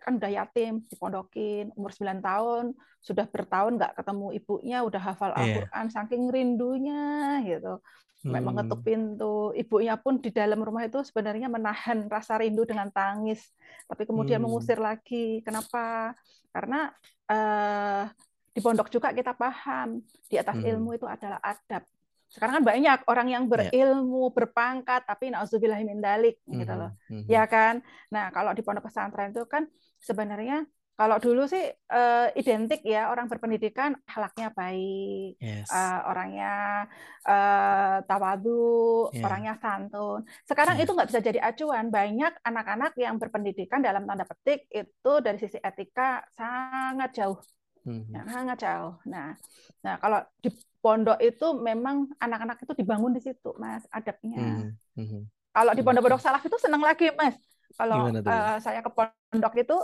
kan 0.00 0.16
udah 0.16 0.30
yatim 0.32 0.80
dipondokin 0.88 1.76
umur 1.76 1.92
9 1.92 2.24
tahun 2.24 2.72
sudah 3.04 3.28
bertahun 3.28 3.76
nggak 3.76 4.00
ketemu 4.00 4.26
ibunya 4.32 4.78
udah 4.80 5.00
hafal 5.00 5.32
iya. 5.36 5.38
Al-Qur'an 5.40 5.86
yeah. 5.86 5.92
saking 5.92 6.22
rindunya 6.32 7.04
gitu 7.44 7.84
sampai 8.20 8.40
hmm. 8.40 8.48
mengetuk 8.52 8.80
pintu 8.84 9.36
ibunya 9.56 9.96
pun 9.96 10.20
di 10.20 10.28
dalam 10.28 10.60
rumah 10.60 10.84
itu 10.84 11.00
sebenarnya 11.00 11.48
menahan 11.48 12.04
rasa 12.12 12.36
rindu 12.40 12.68
dengan 12.68 12.88
tangis 12.92 13.44
tapi 13.88 14.04
kemudian 14.08 14.40
hmm. 14.40 14.48
mengusir 14.48 14.80
lagi 14.80 15.40
kenapa 15.44 16.16
karena 16.52 16.92
uh, 17.28 18.04
di 18.50 18.60
pondok 18.60 18.92
juga 18.92 19.14
kita 19.14 19.32
paham 19.32 20.04
di 20.28 20.36
atas 20.36 20.58
hmm. 20.58 20.68
ilmu 20.68 20.90
itu 20.96 21.06
adalah 21.08 21.40
adab 21.40 21.86
sekarang 22.30 22.62
kan 22.62 22.64
banyak 22.64 22.98
orang 23.10 23.28
yang 23.28 23.44
iya. 23.44 23.50
berilmu, 23.50 24.30
yeah. 24.30 24.34
berpangkat, 24.38 25.02
tapi 25.02 25.34
nauzubillah 25.34 25.82
min 25.82 25.98
dalik 25.98 26.38
mm-hmm. 26.46 26.60
gitu 26.62 26.74
loh. 26.78 26.90
Mm-hmm. 27.10 27.26
Ya 27.26 27.44
kan? 27.50 27.82
Nah, 28.14 28.30
kalau 28.30 28.54
di 28.54 28.62
pondok 28.62 28.86
pesantren 28.86 29.34
itu 29.34 29.42
kan 29.50 29.66
sebenarnya 29.98 30.62
kalau 31.00 31.16
dulu 31.16 31.48
sih 31.48 31.64
uh, 31.64 32.28
identik 32.36 32.84
ya 32.84 33.08
orang 33.08 33.24
berpendidikan 33.24 33.96
halaknya 34.04 34.52
baik, 34.52 35.40
yes. 35.40 35.64
uh, 35.72 36.04
orangnya 36.12 36.84
uh, 37.24 38.04
tawadu, 38.04 39.08
yeah. 39.16 39.24
orangnya 39.24 39.56
santun. 39.56 40.28
Sekarang 40.44 40.76
yeah. 40.76 40.84
itu 40.84 40.92
nggak 40.92 41.08
bisa 41.08 41.24
jadi 41.24 41.40
acuan. 41.40 41.88
Banyak 41.88 42.44
anak-anak 42.44 42.92
yang 43.00 43.16
berpendidikan 43.16 43.80
dalam 43.80 44.04
tanda 44.04 44.28
petik 44.28 44.68
itu 44.68 45.12
dari 45.24 45.40
sisi 45.40 45.56
etika 45.56 46.20
sangat 46.36 47.16
jauh, 47.16 47.40
mm-hmm. 47.86 48.26
sangat 48.28 48.58
jauh. 48.60 48.94
Nah, 49.08 49.36
nah 49.80 49.94
kalau 50.00 50.20
di 50.40 50.50
pondok 50.80 51.18
itu 51.20 51.46
memang 51.56 52.08
anak-anak 52.16 52.60
itu 52.64 52.72
dibangun 52.76 53.12
di 53.12 53.20
situ, 53.20 53.52
Mas, 53.60 53.84
adabnya. 53.92 54.40
Mm 54.40 54.74
-hmm. 54.96 55.22
Kalau 55.50 55.72
di 55.74 55.82
pondok-pondok 55.84 56.22
salaf 56.22 56.44
itu 56.44 56.56
senang 56.56 56.80
lagi, 56.80 57.12
Mas. 57.16 57.36
Kalau 57.76 58.10
uh, 58.10 58.58
saya 58.58 58.80
ke 58.82 58.90
pondok 58.90 59.54
itu 59.56 59.76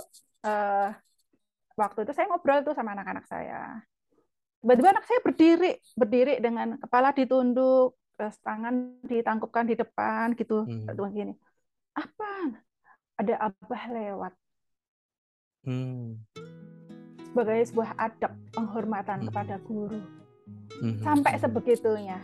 uh, 0.44 0.90
waktu 1.76 1.98
itu 2.02 2.12
saya 2.12 2.26
ngobrol 2.28 2.64
tuh 2.66 2.74
sama 2.74 2.96
anak-anak 2.96 3.24
saya. 3.28 3.80
Tiba-tiba 4.61 4.88
anak 4.96 5.06
saya 5.06 5.20
berdiri, 5.22 5.72
berdiri 5.94 6.35
dengan 6.42 6.74
kepala 6.80 7.14
ditunduk, 7.14 7.94
tangan 8.18 8.98
ditangkupkan 9.06 9.68
di 9.68 9.78
depan 9.78 10.35
gitu, 10.35 10.66
mm 10.66 10.90
-hmm. 10.90 11.12
gini. 11.12 11.35
Apa? 11.94 12.61
Ada 13.16 13.35
abah 13.48 13.85
lewat. 13.92 14.32
Hmm. 15.66 16.22
Sebagai 17.37 17.68
sebuah 17.68 18.01
adab 18.01 18.33
penghormatan 18.57 19.18
hmm. 19.20 19.27
kepada 19.29 19.61
guru 19.61 20.01
hmm. 20.81 21.05
sampai 21.05 21.37
sebegitunya. 21.37 22.16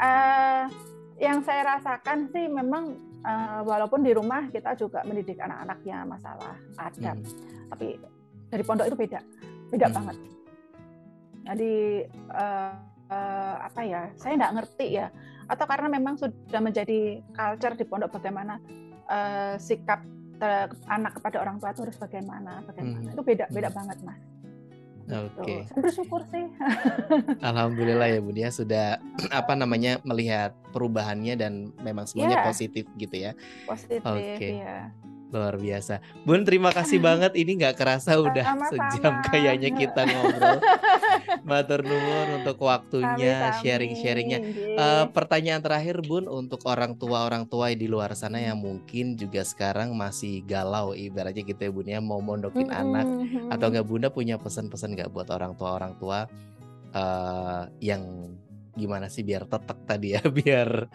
Uh, 0.00 0.72
yang 1.20 1.44
saya 1.44 1.76
rasakan 1.76 2.32
sih 2.32 2.48
memang 2.48 2.96
uh, 3.28 3.60
walaupun 3.60 4.00
di 4.00 4.16
rumah 4.16 4.48
kita 4.48 4.72
juga 4.72 5.04
mendidik 5.04 5.36
anak-anaknya 5.36 6.08
masalah 6.08 6.56
adab, 6.80 7.20
hmm. 7.20 7.68
tapi 7.76 8.00
dari 8.48 8.64
pondok 8.64 8.88
itu 8.88 8.96
beda, 8.96 9.20
beda 9.68 9.86
hmm. 9.92 9.96
banget. 10.00 10.16
Jadi 11.52 11.74
uh, 12.32 12.72
uh, 13.12 13.54
apa 13.68 13.80
ya? 13.84 14.08
Saya 14.16 14.40
nggak 14.40 14.54
ngerti 14.56 14.86
ya, 14.96 15.12
atau 15.44 15.68
karena 15.68 15.92
memang 15.92 16.16
sudah 16.16 16.60
menjadi 16.64 17.20
culture 17.36 17.76
di 17.76 17.84
pondok 17.84 18.16
bagaimana 18.16 18.56
uh, 19.12 19.60
sikap 19.60 20.00
anak 20.90 21.12
kepada 21.20 21.36
orang 21.42 21.56
tua 21.62 21.70
itu 21.70 21.82
harus 21.86 21.98
bagaimana, 21.98 22.62
bagaimana 22.66 23.10
hmm. 23.10 23.14
itu 23.14 23.22
beda 23.22 23.44
beda 23.50 23.68
hmm. 23.70 23.78
banget 23.78 23.98
mas. 24.02 24.20
Oke. 25.10 25.42
Okay. 25.42 25.58
Saya 25.66 25.80
bersyukur 25.82 26.22
sih. 26.30 26.46
Alhamdulillah 27.50 28.06
ya 28.06 28.20
Bun 28.22 28.38
ya 28.38 28.50
sudah 28.54 29.02
apa 29.34 29.52
namanya 29.58 29.98
melihat 30.06 30.54
perubahannya 30.70 31.34
dan 31.34 31.74
memang 31.82 32.06
semuanya 32.06 32.42
yeah. 32.42 32.46
positif 32.46 32.84
gitu 32.94 33.16
ya. 33.18 33.32
Positif 33.66 34.00
Oke. 34.06 34.38
Okay. 34.38 34.52
ya. 34.62 34.94
Luar 35.32 35.56
biasa. 35.56 36.04
Bun, 36.28 36.44
terima 36.44 36.70
kasih 36.70 37.00
banget. 37.08 37.32
Ini 37.32 37.56
nggak 37.56 37.76
kerasa 37.80 38.20
udah 38.20 38.44
Sama-sama. 38.44 38.92
sejam 38.92 39.14
kayaknya 39.26 39.70
kita 39.72 40.04
ngobrol. 40.04 40.60
Matur 41.48 41.80
nuwun 41.82 42.28
untuk 42.44 42.60
waktunya, 42.60 43.56
sharing-sharingnya. 43.64 44.38
Uh, 44.76 45.04
pertanyaan 45.10 45.64
terakhir, 45.64 46.04
Bun, 46.04 46.28
untuk 46.28 46.60
orang 46.68 46.94
tua-orang 47.00 47.48
tua 47.48 47.72
di 47.72 47.88
luar 47.88 48.12
sana 48.12 48.38
yang 48.38 48.60
mungkin 48.60 49.16
juga 49.16 49.42
sekarang 49.42 49.96
masih 49.96 50.44
galau, 50.44 50.92
ibaratnya 50.92 51.42
gitu 51.42 51.58
ya, 51.58 51.70
Bun 51.72 51.88
ya, 51.88 51.98
mau 51.98 52.20
mondokin 52.20 52.68
mm 52.68 52.76
-hmm. 52.76 52.82
anak 52.84 53.06
atau 53.56 53.66
nggak 53.72 53.86
Bunda 53.88 54.08
punya 54.12 54.36
pesan-pesan 54.36 54.94
nggak 54.94 55.10
buat 55.10 55.28
orang 55.32 55.56
tua-orang 55.56 55.96
tua 55.96 56.28
uh, 56.92 57.64
yang 57.80 58.36
gimana 58.72 59.08
sih 59.08 59.24
biar 59.24 59.48
tetek 59.48 59.78
tadi 59.84 60.08
ya, 60.16 60.22
biar 60.38 60.88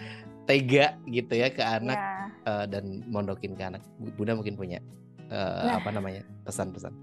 tega 0.48 0.96
gitu 1.04 1.34
ya 1.36 1.52
ke 1.52 1.60
anak 1.60 2.00
ya. 2.00 2.17
Uh, 2.48 2.66
dan 2.66 3.04
mondokin 3.12 3.54
ke 3.60 3.64
anak. 3.68 3.84
Bunda 4.16 4.40
mungkin 4.40 4.56
punya 4.56 4.80
uh, 5.28 5.68
nah, 5.68 5.84
apa 5.84 5.92
namanya 5.92 6.24
pesan-pesan. 6.48 6.96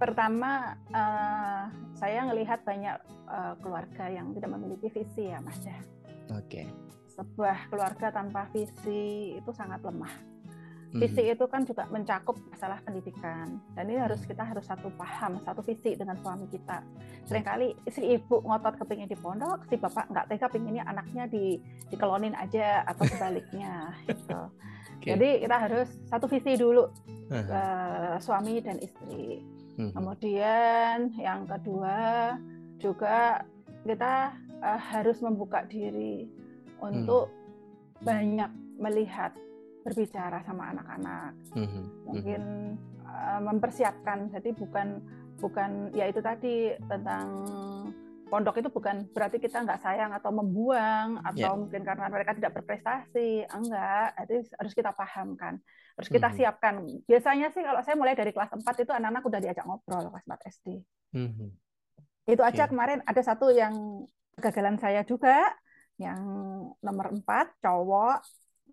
Pertama, 0.00 0.74
uh, 0.90 1.68
saya 1.94 2.24
melihat 2.26 2.64
banyak 2.64 2.96
uh, 3.28 3.54
keluarga 3.60 4.08
yang 4.08 4.32
tidak 4.32 4.50
memiliki 4.56 4.88
visi 4.90 5.28
ya, 5.30 5.38
Mas 5.44 5.60
ya. 5.62 5.76
Oke. 6.32 6.64
Okay. 6.64 6.66
Sebuah 7.14 7.70
keluarga 7.70 8.10
tanpa 8.10 8.50
visi 8.50 9.38
itu 9.38 9.50
sangat 9.54 9.78
lemah 9.86 10.33
Visi 10.94 11.26
hmm. 11.26 11.34
itu 11.34 11.44
kan 11.50 11.66
juga 11.66 11.90
mencakup 11.90 12.38
masalah 12.54 12.78
pendidikan 12.86 13.58
dan 13.74 13.84
ini 13.90 13.98
harus 13.98 14.22
kita 14.22 14.46
harus 14.46 14.62
satu 14.62 14.94
paham, 14.94 15.42
satu 15.42 15.58
visi 15.66 15.98
dengan 15.98 16.14
suami 16.22 16.46
kita. 16.46 16.86
Seringkali 17.26 17.90
si 17.90 18.14
ibu 18.14 18.38
ngotot 18.46 18.78
kepingin 18.78 19.10
di 19.10 19.18
pondok, 19.18 19.66
si 19.66 19.74
bapak 19.74 20.06
nggak 20.06 20.30
tega 20.30 20.46
pinginnya 20.46 20.86
anaknya 20.86 21.26
di 21.26 21.58
dikelonin 21.90 22.38
aja 22.38 22.86
atau 22.86 23.10
sebaliknya. 23.10 23.90
gitu. 24.06 24.40
Okay. 25.02 25.18
Jadi 25.18 25.28
kita 25.42 25.56
harus 25.58 25.88
satu 26.06 26.30
visi 26.30 26.54
dulu 26.54 26.86
uh 26.86 27.34
-huh. 27.34 27.50
uh, 27.50 28.16
suami 28.22 28.62
dan 28.62 28.78
istri. 28.78 29.42
-huh. 29.74 29.90
Kemudian 29.90 31.10
yang 31.18 31.42
kedua 31.50 31.98
juga 32.78 33.42
kita 33.82 34.30
uh, 34.62 34.80
harus 34.80 35.18
membuka 35.18 35.66
diri 35.66 36.30
untuk 36.78 37.28
hmm. 37.30 38.04
banyak 38.04 38.50
melihat 38.78 39.32
berbicara 39.84 40.40
sama 40.48 40.72
anak-anak. 40.72 41.30
Hmm. 41.52 41.84
Mungkin 42.08 42.42
uh, 43.04 43.40
mempersiapkan. 43.44 44.32
Jadi 44.32 44.56
bukan 44.56 45.04
bukan 45.38 45.92
ya 45.92 46.08
itu 46.08 46.24
tadi 46.24 46.72
tentang 46.88 47.26
pondok 48.34 48.58
itu 48.58 48.68
bukan 48.72 49.06
berarti 49.12 49.38
kita 49.38 49.62
nggak 49.62 49.78
sayang 49.78 50.10
atau 50.10 50.34
membuang 50.34 51.20
atau 51.22 51.54
yeah. 51.54 51.54
mungkin 51.54 51.86
karena 51.86 52.10
mereka 52.10 52.32
tidak 52.34 52.56
berprestasi 52.56 53.46
enggak 53.46 54.10
itu 54.26 54.48
harus 54.58 54.72
kita 54.74 54.90
pahamkan 54.90 55.60
harus 55.94 56.08
kita 56.10 56.26
mm 56.26 56.32
-hmm. 56.32 56.38
siapkan 56.42 56.74
biasanya 57.06 57.54
sih 57.54 57.62
kalau 57.62 57.80
saya 57.84 57.94
mulai 57.94 58.18
dari 58.18 58.34
kelas 58.34 58.50
4 58.50 58.64
itu 58.64 58.90
anak-anak 58.90 59.22
udah 59.22 59.40
diajak 59.44 59.64
ngobrol 59.68 60.10
kelas 60.10 60.26
4 60.26 60.50
SD 60.50 60.66
mm 61.14 61.30
-hmm. 61.30 61.48
itu 62.34 62.42
aja 62.42 62.64
yeah. 62.64 62.66
kemarin 62.66 62.98
ada 63.06 63.22
satu 63.22 63.54
yang 63.54 63.74
kegagalan 64.34 64.82
saya 64.82 65.06
juga 65.06 65.54
yang 66.00 66.18
nomor 66.82 67.14
4 67.14 67.62
cowok 67.62 68.18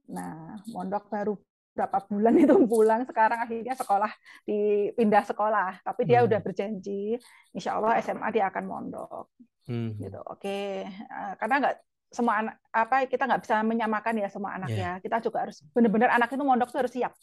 nah 0.10 0.58
mondok 0.72 1.10
baru 1.12 1.34
berapa 1.72 1.98
bulan 2.12 2.36
itu 2.36 2.56
pulang 2.68 3.02
sekarang 3.08 3.40
akhirnya 3.48 3.74
sekolah 3.80 4.12
dipindah 4.44 5.24
sekolah 5.24 5.80
tapi 5.88 6.04
dia 6.04 6.20
hmm. 6.22 6.28
udah 6.28 6.40
berjanji 6.44 7.16
insya 7.56 7.80
Allah 7.80 7.96
SMA 8.04 8.28
dia 8.36 8.52
akan 8.52 8.64
mondok 8.68 9.32
hmm. 9.72 10.00
gitu 10.04 10.20
oke 10.20 10.44
okay. 10.44 10.84
Eh, 10.88 11.34
karena 11.40 11.56
nggak 11.64 11.76
semua 12.12 12.44
anak 12.44 12.56
apa 12.76 13.08
kita 13.08 13.24
nggak 13.24 13.42
bisa 13.48 13.56
menyamakan 13.64 14.20
ya 14.20 14.28
semua 14.28 14.60
anak 14.60 14.70
yeah. 14.76 15.00
ya 15.00 15.04
kita 15.04 15.24
juga 15.24 15.48
harus 15.48 15.64
benar-benar 15.72 16.12
anak 16.12 16.28
itu 16.36 16.44
mondok 16.44 16.70
tuh 16.76 16.80
harus 16.84 16.92
siap 16.92 17.16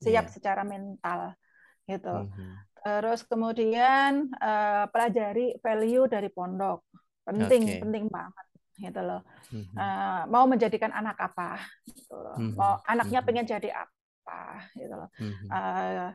siap 0.00 0.26
yeah. 0.26 0.32
secara 0.32 0.64
mental 0.64 1.36
gitu 1.84 2.24
hmm. 2.24 2.56
terus 2.80 3.20
kemudian 3.28 4.32
uh, 4.40 4.88
pelajari 4.88 5.60
value 5.60 6.08
dari 6.08 6.32
pondok 6.32 6.88
penting 7.28 7.62
okay. 7.68 7.80
penting 7.84 8.08
banget 8.08 8.46
gitu 8.78 9.00
loh 9.00 9.22
mm-hmm. 9.54 9.76
uh, 9.78 10.22
mau 10.26 10.44
menjadikan 10.50 10.90
anak 10.90 11.14
apa 11.18 11.62
gitu 11.86 12.14
loh 12.14 12.36
mm-hmm. 12.36 12.58
mau 12.58 12.82
anaknya 12.84 13.22
mm-hmm. 13.22 13.26
pengen 13.26 13.46
jadi 13.46 13.70
apa 13.86 14.40
gitu 14.74 14.94
loh 14.94 15.10
mm-hmm. 15.14 15.48
uh, 15.50 16.08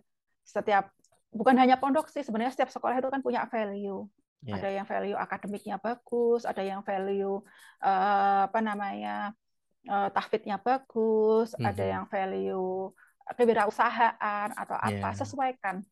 setiap 0.43 0.91
bukan 1.32 1.56
hanya 1.56 1.80
pondok 1.80 2.10
sih 2.12 2.26
sebenarnya 2.26 2.52
setiap 2.52 2.74
sekolah 2.74 3.00
itu 3.00 3.08
kan 3.08 3.22
punya 3.24 3.45
value 3.48 4.04
yeah. 4.43 4.58
ada 4.60 4.69
yang 4.74 4.86
value 4.89 5.15
akademiknya 5.15 5.78
bagus 5.80 6.43
ada 6.43 6.62
yang 6.65 6.82
value 6.84 7.39
uh, 7.80 8.50
apa 8.50 8.60
namanya 8.60 9.32
uh, 9.88 10.10
tahfidnya 10.12 10.60
bagus 10.60 11.56
mm-hmm. 11.56 11.69
ada 11.69 11.84
yang 11.86 12.06
value 12.10 12.91
kewirausahaan 13.38 14.50
atau 14.58 14.76
apa 14.76 15.13
yeah. 15.13 15.15
sesuaikan 15.15 15.86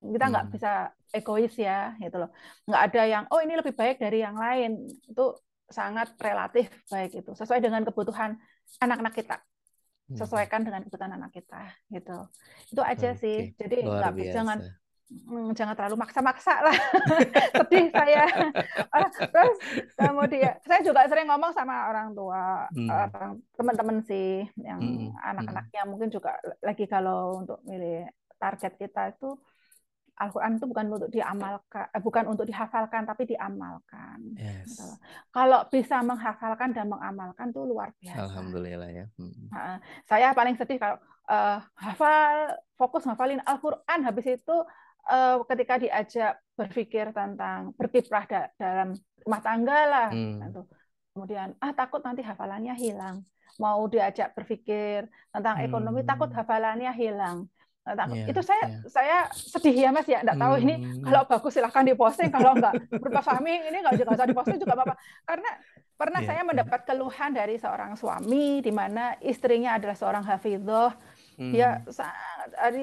kita 0.00 0.24
nggak 0.32 0.46
hmm. 0.48 0.54
bisa 0.56 0.72
egois 1.12 1.54
ya 1.60 1.92
gitu 2.00 2.16
loh 2.16 2.32
nggak 2.64 2.82
ada 2.88 3.02
yang 3.04 3.24
oh 3.28 3.40
ini 3.44 3.52
lebih 3.60 3.76
baik 3.76 4.00
dari 4.00 4.24
yang 4.24 4.32
lain 4.32 4.88
itu 4.88 5.24
sangat 5.70 6.12
relatif 6.18 6.66
baik 6.90 7.22
itu 7.22 7.32
sesuai 7.32 7.62
dengan 7.62 7.86
kebutuhan 7.86 8.36
anak-anak 8.82 9.14
kita 9.14 9.36
hmm. 10.10 10.18
sesuaikan 10.18 10.66
dengan 10.66 10.82
kebutuhan 10.82 11.14
anak 11.14 11.30
kita 11.30 11.70
gitu 11.94 12.18
itu 12.74 12.82
aja 12.82 13.14
Oke. 13.14 13.20
sih 13.22 13.36
jadi 13.54 13.86
nggak 13.86 14.34
jangan 14.34 14.58
hmm, 15.10 15.54
jangan 15.54 15.74
terlalu 15.78 15.96
maksa-maksa 16.02 16.54
lah 16.62 16.76
sedih 17.62 17.90
saya 17.94 18.26
ah, 18.94 19.08
terus 19.10 19.56
kemudian 19.94 20.54
saya 20.66 20.80
juga 20.82 21.06
sering 21.06 21.30
ngomong 21.30 21.54
sama 21.54 21.90
orang 21.90 22.14
tua 22.14 22.66
hmm. 22.74 22.90
orang 22.90 23.32
teman-teman 23.54 23.98
sih 24.06 24.46
yang 24.58 24.82
hmm. 24.82 25.14
anak-anaknya 25.22 25.82
mungkin 25.86 26.10
juga 26.10 26.38
lagi 26.62 26.90
kalau 26.90 27.42
untuk 27.42 27.62
milih 27.62 28.10
target 28.40 28.74
kita 28.74 29.14
itu 29.14 29.38
Al-Quran 30.20 30.60
itu 30.60 30.66
bukan 30.68 30.86
untuk 30.92 31.08
diamalkan, 31.08 31.88
eh, 31.96 32.02
bukan 32.04 32.24
untuk 32.28 32.44
dihafalkan, 32.44 33.08
tapi 33.08 33.24
diamalkan. 33.24 34.20
Yes. 34.36 34.76
Gitu. 34.76 34.86
Kalau 35.32 35.64
bisa 35.72 36.04
menghafalkan 36.04 36.76
dan 36.76 36.92
mengamalkan 36.92 37.48
itu 37.48 37.64
luar 37.64 37.96
biasa. 37.96 38.28
Alhamdulillah 38.28 38.90
ya. 38.92 39.06
Hmm. 39.16 39.80
Saya 40.04 40.36
paling 40.36 40.60
sedih 40.60 40.76
kalau 40.76 41.00
uh, 41.32 41.64
hafal, 41.72 42.52
fokus 42.76 43.08
hafalin 43.08 43.40
Al-Quran, 43.48 43.98
habis 44.04 44.28
itu 44.28 44.56
uh, 45.08 45.40
ketika 45.48 45.80
diajak 45.80 46.36
berpikir 46.52 47.16
tentang 47.16 47.72
berkiprah 47.80 48.28
da 48.28 48.52
dalam 48.60 48.92
rumah 49.24 49.40
tangga 49.40 49.80
lah, 49.88 50.08
hmm. 50.12 50.52
gitu. 50.52 50.62
kemudian 51.16 51.56
ah 51.64 51.72
takut 51.72 52.04
nanti 52.04 52.20
hafalannya 52.20 52.76
hilang. 52.76 53.24
Mau 53.56 53.88
diajak 53.88 54.36
berpikir 54.36 55.08
tentang 55.32 55.64
ekonomi, 55.64 56.04
takut 56.04 56.28
hmm. 56.28 56.36
hafalannya 56.36 56.92
hilang 56.92 57.48
Yeah, 57.80 58.28
itu 58.28 58.40
saya 58.44 58.62
yeah. 58.68 58.86
saya 58.86 59.16
sedih 59.32 59.74
ya 59.74 59.90
mas 59.90 60.06
ya, 60.06 60.20
nggak 60.20 60.36
tahu 60.36 60.54
hmm. 60.54 60.64
ini 60.68 60.74
kalau 61.00 61.22
bagus 61.26 61.52
silahkan 61.56 61.82
diposting, 61.82 62.30
kalau 62.30 62.52
nggak 62.54 62.92
berupa 62.92 63.24
Fahmi 63.24 63.66
ini 63.66 63.82
nggak 63.82 64.04
usah 64.04 64.28
diposting 64.28 64.60
juga 64.60 64.78
apa-apa. 64.78 64.94
Karena 65.24 65.50
pernah 65.96 66.20
yeah. 66.22 66.28
saya 66.28 66.42
mendapat 66.44 66.80
keluhan 66.86 67.30
dari 67.34 67.56
seorang 67.56 67.96
suami 67.96 68.60
di 68.62 68.70
mana 68.70 69.16
istrinya 69.24 69.80
adalah 69.80 69.96
seorang 69.96 70.22
hafidhoh, 70.22 70.92
hmm. 71.40 71.50
dia 71.56 71.82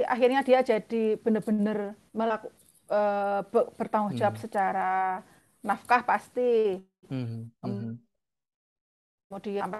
akhirnya 0.09 0.41
dia 0.43 0.59
jadi 0.65 1.15
benar-benar 1.21 1.93
melaku, 2.11 2.49
uh, 2.91 3.45
bertanggung 3.77 4.17
jawab 4.17 4.35
hmm. 4.35 4.43
secara 4.43 5.21
nafkah 5.61 6.03
pasti, 6.03 6.83
hmm. 7.07 7.53
Hmm. 7.63 7.95
kemudian 9.29 9.71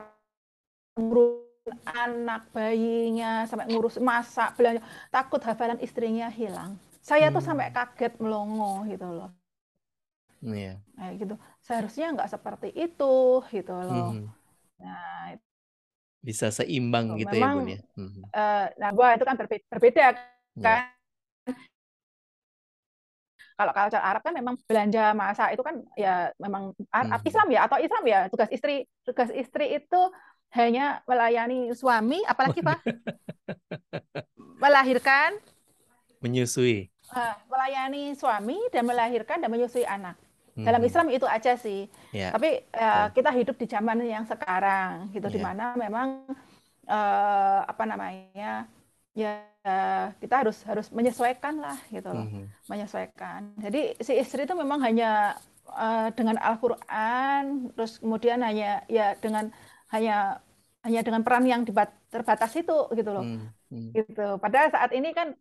anak 1.86 2.48
bayinya 2.56 3.44
sampai 3.50 3.68
ngurus 3.72 4.00
masak 4.00 4.56
belanja 4.56 4.82
takut 5.12 5.42
hafalan 5.44 5.80
istrinya 5.84 6.32
hilang 6.32 6.80
saya 7.04 7.28
hmm. 7.28 7.36
tuh 7.40 7.44
sampai 7.44 7.72
kaget 7.72 8.14
melongo 8.20 8.86
gitu 8.88 9.08
loh 9.08 9.32
Iya. 10.38 10.78
Kayak 10.94 11.14
gitu 11.18 11.36
seharusnya 11.66 12.14
nggak 12.16 12.32
seperti 12.32 12.70
itu 12.72 13.44
gitu 13.52 13.74
loh 13.76 14.16
hmm. 14.16 14.28
nah 14.80 15.36
bisa 16.24 16.48
seimbang 16.52 17.20
gitu, 17.20 17.28
gitu 17.28 17.36
memang, 17.40 17.56
ya 17.56 17.60
bun 17.60 17.68
ya 17.68 17.80
hmm. 18.00 18.22
uh, 18.32 18.66
nah 18.80 18.90
gua 18.96 19.16
itu 19.16 19.26
kan 19.28 19.36
berbeda, 19.36 19.66
berbeda 19.68 20.06
iya. 20.06 20.64
kan 20.64 20.82
kalau 23.58 23.74
culture 23.74 24.04
Arab 24.06 24.22
kan 24.22 24.34
memang 24.38 24.56
belanja 24.70 25.18
masa 25.18 25.50
itu 25.50 25.66
kan 25.66 25.82
ya 25.98 26.30
memang 26.38 26.78
hmm. 26.78 27.26
Islam 27.26 27.48
ya 27.50 27.60
atau 27.66 27.78
Islam 27.82 28.04
ya 28.06 28.20
tugas 28.30 28.50
istri 28.54 28.86
tugas 29.02 29.34
istri 29.34 29.82
itu 29.82 30.02
hanya 30.56 31.04
melayani 31.04 31.74
suami, 31.76 32.24
apalagi 32.24 32.64
Pak? 32.64 32.80
melahirkan, 34.64 35.38
menyusui. 36.24 36.90
melayani 37.48 38.12
suami 38.20 38.60
dan 38.72 38.84
melahirkan 38.84 39.40
dan 39.40 39.48
menyusui 39.48 39.88
anak. 39.88 40.20
Dalam 40.58 40.82
hmm. 40.82 40.90
Islam 40.90 41.08
itu 41.14 41.26
aja 41.30 41.54
sih. 41.54 41.86
Ya. 42.10 42.34
Tapi 42.34 42.66
uh, 42.74 43.14
kita 43.14 43.30
hidup 43.30 43.56
di 43.62 43.70
zaman 43.70 44.02
yang 44.02 44.26
sekarang, 44.26 45.14
gitu, 45.14 45.30
ya. 45.30 45.34
di 45.38 45.40
mana 45.40 45.78
memang 45.78 46.26
uh, 46.90 47.62
apa 47.64 47.84
namanya, 47.86 48.66
ya 49.14 49.46
kita 50.24 50.48
harus 50.48 50.64
harus 50.64 50.88
menyesuaikan 50.96 51.60
lah, 51.60 51.78
gitu 51.92 52.10
loh, 52.10 52.26
hmm. 52.26 52.48
menyesuaikan. 52.72 53.54
Jadi 53.60 54.00
si 54.00 54.16
istri 54.18 54.48
itu 54.48 54.56
memang 54.56 54.80
hanya 54.82 55.38
uh, 55.70 56.10
dengan 56.16 56.40
Al-Quran, 56.40 57.76
terus 57.76 58.00
kemudian 58.00 58.42
hanya 58.42 58.82
ya 58.88 59.14
dengan 59.20 59.52
hanya 59.92 60.42
hanya 60.88 61.02
dengan 61.04 61.22
peran 61.24 61.44
yang 61.44 61.68
terbatas 62.08 62.56
itu 62.56 62.88
gitu 62.96 63.12
loh. 63.12 63.26
Hmm, 63.26 63.52
hmm. 63.72 63.90
Gitu. 63.92 64.28
Padahal 64.40 64.72
saat 64.72 64.92
ini 64.96 65.12
kan 65.12 65.36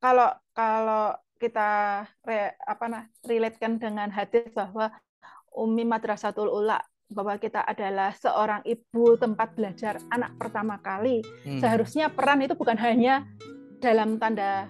kalau 0.00 0.32
kalau 0.56 1.12
kita 1.38 2.02
re, 2.26 2.56
apa 2.66 2.84
nah 2.90 3.02
relatekan 3.22 3.78
dengan 3.78 4.10
hadis 4.10 4.50
bahwa 4.50 4.90
Umi 5.54 5.86
Madrasatul 5.86 6.50
Ula 6.50 6.80
bahwa 7.08 7.40
kita 7.40 7.64
adalah 7.64 8.12
seorang 8.12 8.60
ibu 8.68 9.16
tempat 9.16 9.56
belajar 9.56 9.96
anak 10.12 10.36
pertama 10.36 10.76
kali. 10.80 11.24
Hmm. 11.44 11.60
Seharusnya 11.60 12.12
peran 12.12 12.44
itu 12.44 12.52
bukan 12.52 12.76
hanya 12.76 13.24
dalam 13.80 14.20
tanda 14.20 14.68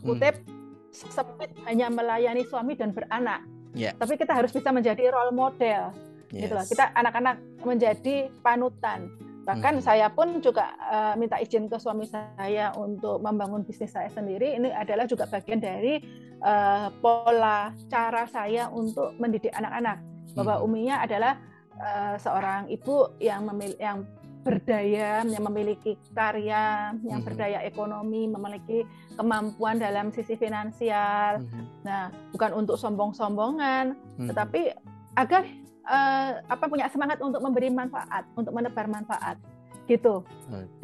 kutip 0.00 0.40
hmm. 0.44 0.88
sempit 1.12 1.52
hanya 1.68 1.92
melayani 1.92 2.44
suami 2.48 2.72
dan 2.72 2.96
beranak. 2.96 3.44
Yeah. 3.76 3.92
Tapi 4.00 4.16
kita 4.16 4.32
harus 4.32 4.48
bisa 4.48 4.72
menjadi 4.72 5.12
role 5.12 5.36
model 5.36 5.92
Yes. 6.32 6.48
Gitu 6.48 6.52
loh. 6.54 6.66
Kita 6.66 6.84
anak-anak 6.92 7.36
menjadi 7.64 8.16
panutan. 8.44 9.08
Bahkan 9.48 9.80
hmm. 9.80 9.84
saya 9.84 10.12
pun 10.12 10.44
juga 10.44 10.76
uh, 10.76 11.14
minta 11.16 11.40
izin 11.40 11.72
ke 11.72 11.80
suami 11.80 12.04
saya 12.04 12.68
untuk 12.76 13.24
membangun 13.24 13.64
bisnis 13.64 13.96
saya 13.96 14.12
sendiri. 14.12 14.60
Ini 14.60 14.76
adalah 14.76 15.08
juga 15.08 15.24
bagian 15.24 15.56
dari 15.56 16.04
uh, 16.44 16.92
pola 17.00 17.72
cara 17.88 18.28
saya 18.28 18.68
untuk 18.68 19.16
mendidik 19.16 19.52
anak-anak. 19.56 20.04
Bahwa 20.36 20.60
hmm. 20.60 20.66
uminya 20.68 20.96
adalah 21.00 21.40
uh, 21.80 22.20
seorang 22.20 22.68
ibu 22.68 23.16
yang 23.24 23.48
memil 23.48 23.72
yang 23.80 24.04
berdaya, 24.48 25.24
yang 25.24 25.44
memiliki 25.44 25.98
karya, 26.12 26.96
yang 27.04 27.20
hmm. 27.20 27.26
berdaya 27.26 27.58
ekonomi, 27.64 28.28
memiliki 28.28 28.84
kemampuan 29.16 29.76
dalam 29.76 30.12
sisi 30.14 30.36
finansial. 30.36 31.42
Hmm. 31.42 31.64
Nah, 31.84 32.12
bukan 32.32 32.52
untuk 32.52 32.76
sombong-sombongan, 32.80 33.96
hmm. 33.96 34.28
tetapi 34.32 34.72
agar 35.18 35.44
uh, 35.88 36.44
apa 36.46 36.64
punya 36.68 36.86
semangat 36.92 37.18
untuk 37.24 37.40
memberi 37.40 37.72
manfaat, 37.72 38.28
untuk 38.36 38.52
menebar 38.52 38.86
manfaat. 38.86 39.40
gitu. 39.88 40.20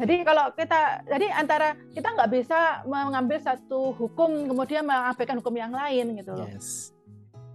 Jadi 0.01 0.25
kalau 0.25 0.49
kita, 0.57 1.05
jadi 1.05 1.29
antara 1.37 1.77
kita 1.93 2.09
nggak 2.17 2.31
bisa 2.33 2.81
mengambil 2.89 3.37
satu 3.37 3.93
hukum 3.93 4.49
kemudian 4.49 4.81
mengabaikan 4.81 5.37
hukum 5.37 5.53
yang 5.53 5.69
lain 5.69 6.17
gitu 6.17 6.33
loh. 6.33 6.49
Yes. 6.49 6.89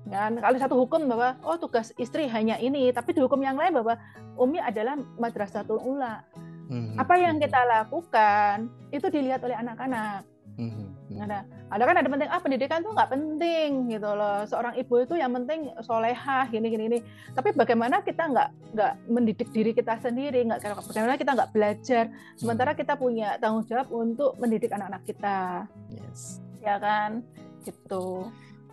Dan 0.07 0.39
kalau 0.39 0.57
satu 0.59 0.75
hukum 0.79 1.11
bahwa 1.11 1.37
oh 1.43 1.59
tugas 1.59 1.91
istri 1.99 2.31
hanya 2.31 2.57
ini, 2.63 2.95
tapi 2.95 3.13
di 3.13 3.21
hukum 3.21 3.43
yang 3.43 3.59
lain 3.59 3.75
bahwa 3.75 3.99
Umi 4.39 4.63
adalah 4.63 4.97
madrasatul 5.19 5.83
ula. 5.83 6.23
Hmm. 6.71 6.95
Apa 6.95 7.19
yang 7.19 7.43
kita 7.43 7.61
lakukan 7.67 8.71
itu 8.95 9.11
dilihat 9.11 9.43
oleh 9.43 9.59
anak-anak. 9.59 10.23
Hmm. 10.61 11.25
Ada, 11.25 11.43
ada 11.73 11.83
kan 11.89 11.97
ada 11.97 12.09
penting 12.13 12.29
ah 12.29 12.41
pendidikan 12.41 12.85
tuh 12.85 12.93
nggak 12.93 13.11
penting 13.11 13.89
gitu 13.89 14.11
loh. 14.13 14.45
Seorang 14.45 14.77
ibu 14.77 14.95
itu 15.01 15.17
yang 15.17 15.33
penting 15.33 15.73
solehah 15.81 16.45
gini 16.53 16.69
gini 16.69 16.85
ini. 16.93 16.99
Tapi 17.33 17.57
bagaimana 17.57 18.05
kita 18.05 18.29
nggak 18.29 18.49
nggak 18.77 18.93
mendidik 19.09 19.49
diri 19.51 19.73
kita 19.73 19.97
sendiri, 20.05 20.45
nggak 20.45 20.61
bagaimana 20.61 21.17
kita 21.17 21.33
nggak 21.33 21.51
belajar, 21.57 22.05
sementara 22.37 22.77
kita 22.77 22.95
punya 23.01 23.41
tanggung 23.41 23.65
jawab 23.65 23.89
untuk 23.89 24.37
mendidik 24.37 24.71
anak-anak 24.71 25.03
kita. 25.09 25.65
Yes. 25.89 26.45
Ya 26.61 26.77
kan, 26.77 27.25
gitu. 27.65 28.29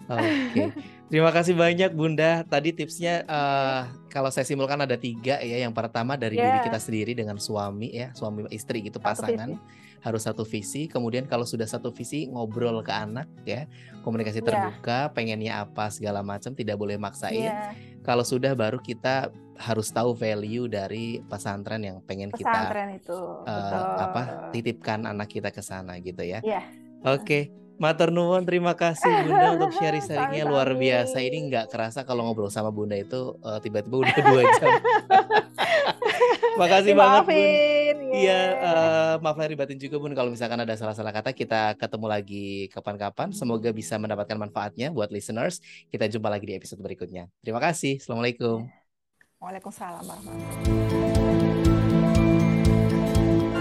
Oke, 0.08 0.24
okay. 0.52 0.68
terima 1.08 1.32
kasih 1.32 1.56
banyak 1.56 1.92
Bunda. 1.96 2.44
Tadi 2.48 2.76
tipsnya 2.76 3.24
uh, 3.28 3.88
kalau 4.12 4.32
saya 4.32 4.44
simpulkan 4.48 4.80
ada 4.80 4.96
tiga 4.96 5.40
ya. 5.42 5.64
Yang 5.64 5.74
pertama 5.76 6.16
dari 6.16 6.38
yeah. 6.38 6.60
diri 6.60 6.72
kita 6.72 6.80
sendiri 6.80 7.12
dengan 7.18 7.40
suami 7.40 7.92
ya, 7.92 8.12
suami 8.14 8.48
istri 8.54 8.86
gitu 8.86 9.00
pasangan 9.00 9.58
satu 9.58 9.86
harus 10.06 10.22
satu 10.24 10.44
visi. 10.46 10.86
Kemudian 10.86 11.26
kalau 11.26 11.44
sudah 11.44 11.66
satu 11.66 11.90
visi 11.90 12.30
ngobrol 12.30 12.80
ke 12.86 12.94
anak 12.94 13.28
ya, 13.44 13.66
komunikasi 14.06 14.40
iya. 14.40 14.48
terbuka, 14.48 15.00
yeah. 15.10 15.14
pengennya 15.14 15.54
apa 15.66 15.90
segala 15.90 16.22
macam, 16.22 16.54
tidak 16.54 16.78
boleh 16.78 16.96
maksain. 16.96 17.50
Yeah. 17.50 17.74
Kalau 18.06 18.24
sudah 18.24 18.56
baru 18.56 18.80
kita 18.80 19.34
harus 19.58 19.90
tahu 19.90 20.14
value 20.14 20.70
dari 20.70 21.20
pesantren 21.26 21.82
yang 21.82 21.98
pengen 22.06 22.30
pesantren 22.30 22.94
kita 22.94 23.10
itu. 23.10 23.20
Uh, 23.44 23.98
apa 23.98 24.54
titipkan 24.54 25.04
anak 25.10 25.34
kita 25.34 25.50
ke 25.50 25.66
sana 25.66 25.98
gitu 26.00 26.22
ya. 26.22 26.40
Yeah. 26.46 26.64
Oke. 27.04 27.26
Okay. 27.26 27.67
Matur 27.78 28.10
nuwun, 28.10 28.42
terima 28.42 28.74
kasih 28.74 29.06
Bunda 29.30 29.54
untuk 29.54 29.70
sharing-sharingnya 29.78 30.46
luar 30.52 30.74
biasa. 30.74 31.22
Ini 31.22 31.38
nggak 31.46 31.66
kerasa 31.70 32.02
kalau 32.02 32.26
ngobrol 32.26 32.50
sama 32.50 32.74
Bunda 32.74 32.98
itu 32.98 33.38
uh, 33.46 33.62
tiba-tiba 33.62 34.02
udah 34.02 34.18
dua 34.18 34.42
jam. 34.58 34.72
Makasih 36.62 36.98
banget 36.98 37.24
Bun. 37.30 37.98
Iya, 38.18 38.42
uh, 38.58 39.14
maaf 39.22 39.38
lahir 39.38 39.54
batin 39.54 39.78
juga 39.78 40.02
Bun 40.02 40.18
kalau 40.18 40.34
misalkan 40.34 40.58
ada 40.58 40.74
salah-salah 40.74 41.14
kata 41.14 41.38
kita 41.38 41.78
ketemu 41.78 42.06
lagi 42.10 42.66
kapan-kapan. 42.74 43.30
Semoga 43.30 43.70
bisa 43.70 44.02
mendapatkan 44.02 44.42
manfaatnya 44.42 44.90
buat 44.90 45.14
listeners. 45.14 45.62
Kita 45.94 46.10
jumpa 46.10 46.34
lagi 46.34 46.50
di 46.50 46.58
episode 46.58 46.82
berikutnya. 46.82 47.30
Terima 47.46 47.62
kasih. 47.62 48.02
Assalamualaikum. 48.02 48.66
Waalaikumsalam 49.38 50.02
warahmatullahi 50.02 50.98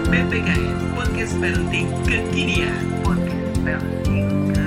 PPKN 0.09 0.97
Podcast 0.97 1.37
Parenting 1.37 1.85
Kekinian. 2.01 3.26
Podcast 3.67 3.83
Parenting 3.83 4.47
Kekinian. 4.47 4.66